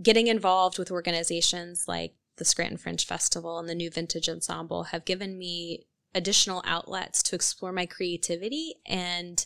getting 0.03 0.29
involved 0.29 0.79
with 0.79 0.90
organizations 0.90 1.85
like 1.87 2.14
the 2.37 2.45
Scranton 2.45 2.79
Fringe 2.79 3.05
Festival 3.05 3.59
and 3.59 3.69
the 3.69 3.75
New 3.75 3.90
Vintage 3.90 4.29
Ensemble 4.29 4.85
have 4.85 5.05
given 5.05 5.38
me 5.38 5.87
additional 6.14 6.62
outlets 6.64 7.23
to 7.23 7.37
explore 7.37 7.71
my 7.71 7.87
creativity 7.87 8.77
and 8.87 9.45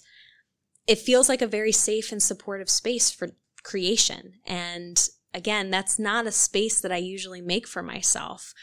it 0.86 0.98
feels 0.98 1.28
like 1.28 1.42
a 1.42 1.46
very 1.46 1.72
safe 1.72 2.12
and 2.12 2.22
supportive 2.22 2.70
space 2.70 3.10
for 3.10 3.30
creation. 3.62 4.34
And 4.46 5.08
again, 5.32 5.70
that's 5.70 5.98
not 5.98 6.26
a 6.26 6.32
space 6.32 6.80
that 6.80 6.92
I 6.92 6.98
usually 6.98 7.40
make 7.40 7.66
for 7.66 7.82
myself. 7.82 8.54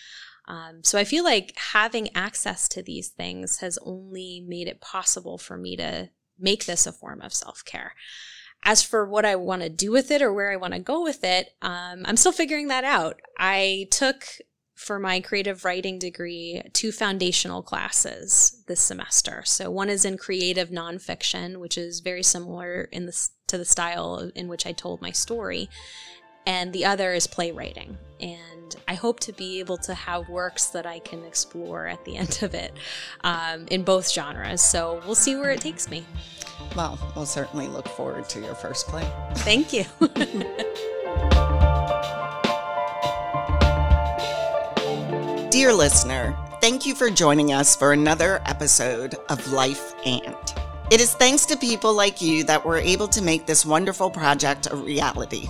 Um, 0.47 0.83
so 0.83 0.97
I 0.97 1.03
feel 1.03 1.23
like 1.23 1.53
having 1.55 2.15
access 2.15 2.67
to 2.69 2.81
these 2.81 3.09
things 3.09 3.59
has 3.59 3.77
only 3.83 4.43
made 4.47 4.67
it 4.67 4.81
possible 4.81 5.37
for 5.37 5.57
me 5.57 5.75
to 5.77 6.09
make 6.39 6.65
this 6.65 6.87
a 6.87 6.91
form 6.91 7.21
of 7.21 7.33
self 7.33 7.63
care. 7.63 7.93
As 8.63 8.83
for 8.83 9.07
what 9.07 9.25
I 9.25 9.35
want 9.35 9.63
to 9.63 9.69
do 9.69 9.91
with 9.91 10.11
it 10.11 10.21
or 10.21 10.33
where 10.33 10.51
I 10.51 10.55
want 10.55 10.73
to 10.73 10.79
go 10.79 11.01
with 11.01 11.23
it, 11.23 11.49
um, 11.61 12.03
I'm 12.05 12.17
still 12.17 12.31
figuring 12.31 12.67
that 12.67 12.83
out. 12.83 13.19
I 13.37 13.87
took 13.91 14.25
for 14.75 14.97
my 14.97 15.19
creative 15.19 15.63
writing 15.63 15.99
degree 15.99 16.61
two 16.73 16.91
foundational 16.91 17.61
classes 17.61 18.63
this 18.67 18.81
semester. 18.81 19.43
So 19.45 19.69
one 19.69 19.89
is 19.89 20.05
in 20.05 20.17
creative 20.17 20.69
nonfiction, 20.69 21.57
which 21.57 21.77
is 21.77 21.99
very 21.99 22.23
similar 22.23 22.89
in 22.91 23.05
the, 23.05 23.29
to 23.47 23.59
the 23.59 23.65
style 23.65 24.31
in 24.35 24.47
which 24.47 24.65
I 24.65 24.71
told 24.71 25.01
my 25.01 25.11
story. 25.11 25.69
And 26.45 26.73
the 26.73 26.85
other 26.85 27.13
is 27.13 27.27
playwriting. 27.27 27.97
And 28.19 28.75
I 28.87 28.93
hope 28.93 29.19
to 29.21 29.33
be 29.33 29.59
able 29.59 29.77
to 29.79 29.93
have 29.93 30.29
works 30.29 30.67
that 30.67 30.85
I 30.85 30.99
can 30.99 31.23
explore 31.23 31.87
at 31.87 32.03
the 32.05 32.17
end 32.17 32.39
of 32.41 32.53
it 32.53 32.73
um, 33.23 33.67
in 33.69 33.83
both 33.83 34.11
genres. 34.11 34.61
So 34.61 35.01
we'll 35.05 35.15
see 35.15 35.35
where 35.35 35.51
it 35.51 35.61
takes 35.61 35.89
me. 35.89 36.05
Well, 36.75 36.99
we'll 37.15 37.25
certainly 37.25 37.67
look 37.67 37.87
forward 37.87 38.29
to 38.29 38.39
your 38.39 38.55
first 38.55 38.87
play. 38.87 39.09
Thank 39.37 39.73
you. 39.73 39.85
Dear 45.51 45.73
listener, 45.73 46.37
thank 46.61 46.85
you 46.85 46.95
for 46.95 47.09
joining 47.09 47.51
us 47.51 47.75
for 47.75 47.91
another 47.91 48.41
episode 48.45 49.15
of 49.29 49.51
Life 49.51 49.93
and. 50.05 50.35
It 50.91 51.01
is 51.01 51.13
thanks 51.13 51.45
to 51.47 51.57
people 51.57 51.93
like 51.93 52.21
you 52.21 52.43
that 52.45 52.65
we're 52.65 52.77
able 52.77 53.07
to 53.09 53.21
make 53.21 53.45
this 53.45 53.65
wonderful 53.65 54.09
project 54.09 54.67
a 54.71 54.75
reality. 54.75 55.49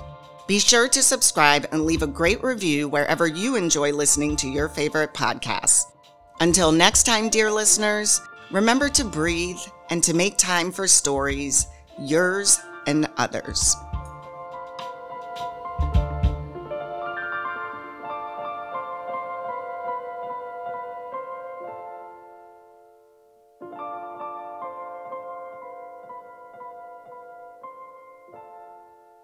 Be 0.52 0.60
sure 0.60 0.90
to 0.90 1.02
subscribe 1.02 1.66
and 1.72 1.86
leave 1.86 2.02
a 2.02 2.08
great 2.08 2.44
review 2.44 2.90
wherever 2.90 3.26
you 3.26 3.56
enjoy 3.56 3.94
listening 3.94 4.36
to 4.36 4.50
your 4.50 4.68
favorite 4.68 5.14
podcasts. 5.14 5.86
Until 6.42 6.74
next 6.74 7.04
time, 7.04 7.30
dear 7.30 7.50
listeners, 7.50 8.20
remember 8.52 8.90
to 8.90 9.06
breathe 9.06 9.62
and 9.92 10.04
to 10.04 10.14
make 10.14 10.38
time 10.38 10.70
for 10.70 10.90
stories, 10.90 11.68
yours 11.98 12.60
and 12.86 13.08
others. 13.16 13.78